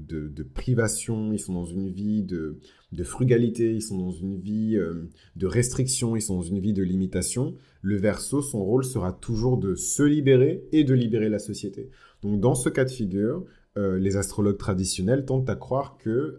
privation, 0.54 1.32
ils 1.32 1.38
sont 1.38 1.54
dans 1.54 1.64
une 1.64 1.88
vie 1.88 2.22
de, 2.22 2.58
frugalité, 3.02 3.74
ils 3.74 3.82
sont 3.82 3.96
dans 3.96 4.10
une 4.10 4.38
vie 4.38 4.76
euh, 4.76 5.08
de 5.36 5.46
restriction, 5.46 6.14
ils 6.14 6.20
sont 6.20 6.36
dans 6.36 6.42
une 6.42 6.58
vie 6.58 6.74
de 6.74 6.82
limitation. 6.82 7.54
Le 7.80 7.96
Verseau, 7.96 8.42
son 8.42 8.62
rôle 8.62 8.84
sera 8.84 9.12
toujours 9.12 9.56
de 9.56 9.74
se 9.74 10.02
libérer 10.02 10.64
et 10.72 10.84
de 10.84 10.92
libérer 10.92 11.30
la 11.30 11.38
société. 11.38 11.88
Donc, 12.22 12.40
dans 12.40 12.54
ce 12.54 12.68
cas 12.68 12.84
de 12.84 12.90
figure, 12.90 13.44
euh, 13.78 13.98
les 13.98 14.16
astrologues 14.16 14.58
traditionnels 14.58 15.24
tentent 15.24 15.48
à 15.48 15.56
croire 15.56 15.96
que 15.96 16.38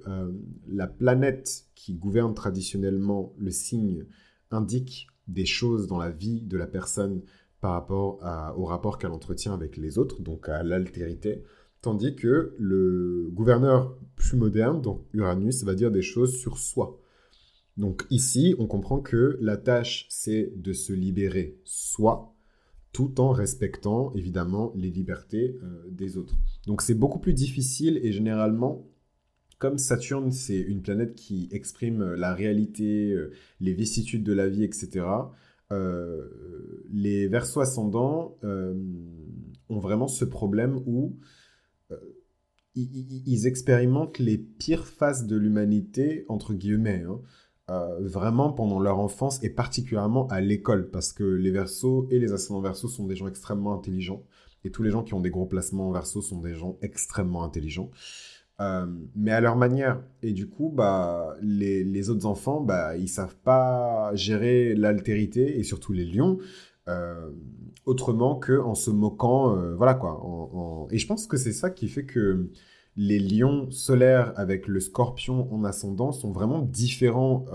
la 0.68 0.88
planète 0.88 1.66
qui 1.74 1.96
gouverne 1.96 2.36
traditionnellement 2.36 3.34
le 3.38 3.50
signe 3.50 4.06
indique 4.52 5.08
des 5.28 5.46
choses 5.46 5.88
dans 5.88 5.98
la 5.98 6.12
vie 6.12 6.42
de 6.42 6.58
la 6.58 6.68
personne 6.68 7.22
par 7.64 7.72
rapport 7.72 8.20
au 8.58 8.66
rapport 8.66 8.98
qu'elle 8.98 9.12
entretient 9.12 9.54
avec 9.54 9.78
les 9.78 9.98
autres, 9.98 10.22
donc 10.22 10.50
à 10.50 10.64
l'altérité, 10.64 11.44
tandis 11.82 12.14
que 12.14 12.54
le 12.60 13.30
gouverneur 13.32 13.98
plus 14.18 14.36
moderne, 14.36 14.82
donc 14.82 15.06
Uranus, 15.14 15.64
va 15.64 15.74
dire 15.74 15.90
des 15.90 16.02
choses 16.02 16.36
sur 16.36 16.58
soi. 16.58 17.00
Donc 17.78 18.06
ici, 18.10 18.54
on 18.60 18.68
comprend 18.68 19.00
que 19.00 19.38
la 19.40 19.56
tâche, 19.56 20.08
c'est 20.10 20.52
de 20.58 20.74
se 20.74 20.92
libérer 20.92 21.58
soi, 21.64 22.36
tout 22.92 23.22
en 23.22 23.32
respectant 23.32 24.12
évidemment 24.14 24.74
les 24.76 24.90
libertés 24.90 25.58
euh, 25.64 25.86
des 25.90 26.18
autres. 26.18 26.36
Donc 26.68 26.82
c'est 26.82 26.94
beaucoup 26.94 27.20
plus 27.20 27.34
difficile 27.34 27.98
et 28.04 28.12
généralement, 28.12 28.86
comme 29.58 29.78
Saturne, 29.78 30.34
c'est 30.34 30.60
une 30.60 30.82
planète 30.82 31.16
qui 31.16 31.48
exprime 31.54 32.02
euh, 32.02 32.16
la 32.18 32.34
réalité, 32.34 33.14
euh, 33.14 33.32
les 33.62 33.72
vicissitudes 33.72 34.26
de 34.26 34.34
la 34.34 34.50
vie, 34.50 34.66
etc., 34.66 35.06
euh, 35.74 36.86
les 36.92 37.28
versos 37.28 37.62
ascendants 37.62 38.38
ont 38.44 39.80
vraiment 39.80 40.08
ce 40.08 40.26
problème 40.26 40.82
où 40.86 41.18
ils, 42.76 43.48
expérimentent 43.48 44.20
les 44.20 44.38
pires 44.38 44.88
phases 44.88 45.26
de 45.26 45.36
l'humanité, 45.36 46.26
entre 46.28 46.54
guillemets, 46.54 47.04
hein, 47.68 47.90
vraiment 48.00 48.52
pendant 48.52 48.80
leur 48.80 49.00
enfance 49.00 49.44
et 49.44 49.50
particulièrement 49.50 50.28
à 50.28 50.42
l'école, 50.42 50.90
parce 50.90 51.14
que 51.14 51.24
les 51.24 51.52
versos 51.52 52.08
et 52.10 52.20
les 52.20 52.32
ascendants 52.34 52.62
versos 52.62 52.90
sont 52.90 53.06
des 53.06 53.16
gens 53.16 53.28
extrêmement 53.28 53.74
intelligents, 53.74 54.24
et 54.64 54.72
tous 54.72 54.84
les 54.84 54.92
gens 54.92 55.04
qui 55.04 55.14
ont 55.14 55.20
des 55.20 55.30
gros 55.30 55.46
placements 55.46 55.90
en 55.90 55.92
verso 55.92 56.22
sont 56.22 56.40
des 56.40 56.56
gens 56.56 56.78
extrêmement 56.82 57.44
intelligents. 57.44 57.92
Euh, 58.62 58.86
mais 59.16 59.32
à 59.32 59.42
leur 59.42 59.56
manière. 59.56 60.02
Et 60.22 60.32
du 60.32 60.48
coup, 60.48 60.70
bah, 60.74 61.36
les, 61.42 62.10
autres 62.10 62.26
enfants, 62.26 62.62
bah, 62.62 62.96
ils 62.98 63.08
savent 63.08 63.36
pas 63.44 64.12
gérer 64.16 64.76
l'altérité 64.76 65.60
et 65.60 65.64
surtout 65.64 65.94
les 65.94 66.06
lions 66.06 66.38
euh, 66.88 67.30
autrement 67.86 68.36
que 68.36 68.60
en 68.60 68.76
se 68.76 68.92
moquant, 68.92 69.56
euh, 69.58 69.76
voilà 69.76 69.96
quoi. 69.96 70.88
Et 70.92 70.98
je 70.98 71.08
pense 71.08 71.28
que 71.28 71.38
c'est 71.38 71.54
ça 71.54 71.70
qui 71.70 71.88
fait 71.88 72.06
que 72.06 72.50
les 72.96 73.18
lions 73.18 73.72
solaires 73.72 74.34
avec 74.36 74.68
le 74.68 74.80
scorpion 74.80 75.52
en 75.52 75.64
ascendant 75.64 76.12
sont 76.12 76.32
vraiment 76.32 76.60
différents 76.62 77.46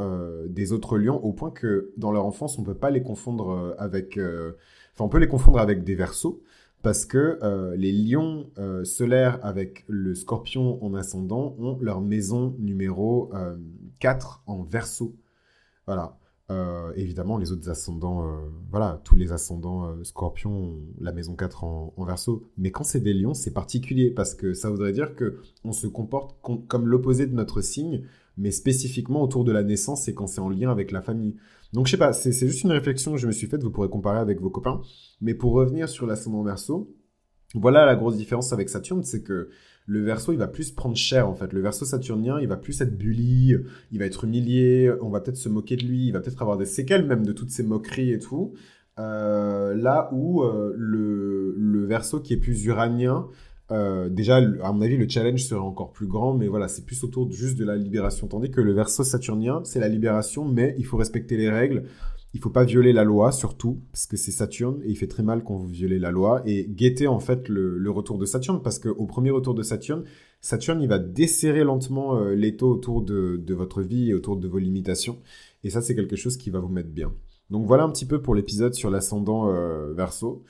des 0.48 0.72
autres 0.72 0.98
lions 0.98 1.22
au 1.24 1.32
point 1.32 1.52
que 1.52 1.92
dans 1.96 2.10
leur 2.10 2.26
enfance, 2.26 2.58
on 2.58 2.64
peut 2.64 2.74
pas 2.74 2.90
les 2.90 3.02
confondre 3.02 3.76
avec... 3.78 4.18
Enfin, 4.18 5.04
on 5.04 5.08
peut 5.08 5.18
les 5.18 5.28
confondre 5.28 5.60
avec 5.60 5.84
des 5.84 5.94
versos, 5.94 6.42
parce 6.82 7.04
que 7.04 7.38
euh, 7.42 7.74
les 7.76 7.92
lions 7.92 8.50
euh, 8.58 8.84
solaires 8.84 9.38
avec 9.42 9.84
le 9.88 10.14
scorpion 10.14 10.82
en 10.84 10.94
ascendant 10.94 11.56
ont 11.58 11.78
leur 11.80 12.00
maison 12.00 12.54
numéro 12.58 13.32
4 14.00 14.42
euh, 14.48 14.52
en 14.52 14.62
verso. 14.62 15.16
Voilà. 15.86 16.18
évidemment, 16.96 17.38
les 17.38 17.50
autres 17.50 17.70
ascendants, 17.70 18.22
voilà, 18.70 19.00
tous 19.04 19.16
les 19.16 19.32
ascendants 19.32 20.04
scorpions 20.04 20.52
ont 20.52 20.78
la 21.00 21.12
maison 21.12 21.34
4 21.34 21.64
en, 21.64 22.04
verso. 22.04 22.46
Mais 22.58 22.70
quand 22.70 22.84
c'est 22.84 23.00
des 23.00 23.14
lions, 23.14 23.32
c'est 23.32 23.52
particulier 23.52 24.10
parce 24.10 24.34
que 24.34 24.52
ça 24.52 24.68
voudrait 24.68 24.92
dire 24.92 25.14
que 25.14 25.40
on 25.64 25.72
se 25.72 25.86
comporte 25.86 26.36
comme 26.42 26.86
l'opposé 26.86 27.26
de 27.26 27.34
notre 27.34 27.62
signe, 27.62 28.04
mais 28.38 28.50
spécifiquement 28.50 29.22
autour 29.22 29.44
de 29.44 29.52
la 29.52 29.62
naissance 29.62 30.08
et 30.08 30.14
quand 30.14 30.26
c'est 30.26 30.40
en 30.40 30.48
lien 30.48 30.70
avec 30.70 30.92
la 30.92 31.02
famille. 31.02 31.34
Donc 31.72 31.86
je 31.86 31.90
sais 31.90 31.96
pas, 31.98 32.12
c'est 32.12 32.32
juste 32.32 32.62
une 32.62 32.70
réflexion 32.70 33.12
que 33.12 33.18
je 33.18 33.26
me 33.26 33.32
suis 33.32 33.46
faite, 33.46 33.62
vous 33.62 33.70
pourrez 33.70 33.90
comparer 33.90 34.20
avec 34.20 34.40
vos 34.40 34.48
copains. 34.48 34.80
Mais 35.20 35.34
pour 35.34 35.52
revenir 35.52 35.88
sur 35.88 36.06
l'ascendant 36.06 36.42
verso, 36.42 36.94
voilà 37.54 37.84
la 37.84 37.96
grosse 37.96 38.16
différence 38.16 38.52
avec 38.52 38.68
Saturne, 38.68 39.02
c'est 39.02 39.22
que 39.22 39.50
le 39.86 40.02
verso, 40.02 40.32
il 40.32 40.38
va 40.38 40.48
plus 40.48 40.70
prendre 40.70 40.96
cher 40.96 41.28
en 41.28 41.34
fait. 41.34 41.52
Le 41.52 41.62
verso 41.62 41.86
saturnien, 41.86 42.38
il 42.40 42.46
va 42.46 42.58
plus 42.58 42.78
être 42.82 42.96
bully, 42.96 43.56
il 43.90 43.98
va 43.98 44.04
être 44.04 44.24
humilié, 44.24 44.92
on 45.00 45.08
va 45.08 45.20
peut-être 45.20 45.38
se 45.38 45.48
moquer 45.48 45.76
de 45.76 45.84
lui, 45.84 46.08
il 46.08 46.12
va 46.12 46.20
peut-être 46.20 46.42
avoir 46.42 46.58
des 46.58 46.66
séquelles 46.66 47.06
même 47.06 47.24
de 47.24 47.32
toutes 47.32 47.50
ces 47.50 47.62
moqueries 47.62 48.12
et 48.12 48.18
tout. 48.18 48.52
Euh, 48.98 49.74
là 49.74 50.10
où 50.12 50.42
euh, 50.42 50.74
le, 50.76 51.54
le 51.56 51.86
verso 51.86 52.20
qui 52.20 52.34
est 52.34 52.38
plus 52.38 52.66
uranien, 52.66 53.28
euh, 53.70 54.08
déjà, 54.08 54.36
à 54.36 54.72
mon 54.72 54.80
avis, 54.80 54.96
le 54.96 55.08
challenge 55.08 55.44
serait 55.44 55.60
encore 55.60 55.92
plus 55.92 56.06
grand, 56.06 56.34
mais 56.34 56.48
voilà, 56.48 56.68
c'est 56.68 56.84
plus 56.84 57.04
autour 57.04 57.30
juste 57.30 57.58
de 57.58 57.64
la 57.64 57.76
libération. 57.76 58.26
Tandis 58.26 58.50
que 58.50 58.60
le 58.60 58.72
verso 58.72 59.04
saturnien, 59.04 59.60
c'est 59.64 59.80
la 59.80 59.88
libération, 59.88 60.46
mais 60.46 60.74
il 60.78 60.86
faut 60.86 60.96
respecter 60.96 61.36
les 61.36 61.50
règles. 61.50 61.84
Il 62.34 62.40
faut 62.40 62.50
pas 62.50 62.64
violer 62.64 62.92
la 62.92 63.04
loi, 63.04 63.32
surtout, 63.32 63.80
parce 63.90 64.06
que 64.06 64.16
c'est 64.16 64.30
Saturne, 64.30 64.80
et 64.84 64.90
il 64.90 64.96
fait 64.96 65.06
très 65.06 65.22
mal 65.22 65.42
quand 65.44 65.56
vous 65.56 65.66
violez 65.66 65.98
la 65.98 66.10
loi. 66.10 66.42
Et 66.46 66.66
guettez, 66.68 67.06
en 67.06 67.20
fait, 67.20 67.48
le, 67.48 67.90
retour 67.90 68.18
de 68.18 68.26
Saturne, 68.26 68.60
parce 68.62 68.78
qu'au 68.78 69.06
premier 69.06 69.30
retour 69.30 69.54
de 69.54 69.62
Saturne, 69.62 70.04
Saturne, 70.40 70.80
il 70.80 70.88
va 70.88 70.98
desserrer 70.98 71.64
lentement 71.64 72.16
euh, 72.16 72.34
l'étau 72.34 72.70
autour 72.70 73.02
de, 73.02 73.42
votre 73.54 73.82
vie 73.82 74.10
et 74.10 74.14
autour 74.14 74.36
de 74.36 74.46
vos 74.46 74.58
limitations. 74.58 75.18
Et 75.64 75.70
ça, 75.70 75.80
c'est 75.80 75.94
quelque 75.94 76.16
chose 76.16 76.36
qui 76.36 76.50
va 76.50 76.60
vous 76.60 76.68
mettre 76.68 76.90
bien. 76.90 77.12
Donc 77.50 77.66
voilà 77.66 77.84
un 77.84 77.90
petit 77.90 78.04
peu 78.04 78.20
pour 78.20 78.34
l'épisode 78.34 78.74
sur 78.74 78.90
l'ascendant 78.90 79.48
euh, 79.48 79.94
verso. 79.94 80.44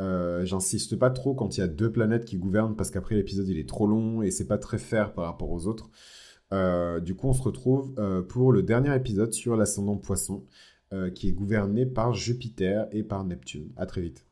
Euh, 0.00 0.44
j'insiste 0.44 0.96
pas 0.96 1.10
trop 1.10 1.34
quand 1.34 1.56
il 1.56 1.60
y 1.60 1.62
a 1.62 1.68
deux 1.68 1.90
planètes 1.92 2.24
qui 2.24 2.36
gouvernent 2.36 2.74
parce 2.74 2.90
qu'après 2.90 3.14
l'épisode 3.14 3.48
il 3.48 3.58
est 3.58 3.68
trop 3.68 3.86
long 3.86 4.22
et 4.22 4.32
c'est 4.32 4.46
pas 4.48 4.58
très 4.58 4.78
fair 4.78 5.14
par 5.14 5.26
rapport 5.26 5.50
aux 5.50 5.66
autres. 5.66 5.90
Euh, 6.52 7.00
du 7.00 7.14
coup, 7.14 7.28
on 7.28 7.32
se 7.32 7.42
retrouve 7.42 7.94
euh, 7.98 8.22
pour 8.22 8.52
le 8.52 8.62
dernier 8.62 8.94
épisode 8.94 9.32
sur 9.32 9.56
l'ascendant 9.56 9.96
poisson 9.96 10.44
qui 11.16 11.28
est 11.28 11.32
gouverné 11.32 11.86
par 11.86 12.14
Jupiter 12.14 12.86
et 12.92 13.02
par 13.02 13.24
Neptune. 13.24 13.72
À 13.76 13.84
très 13.84 14.00
vite. 14.00 14.28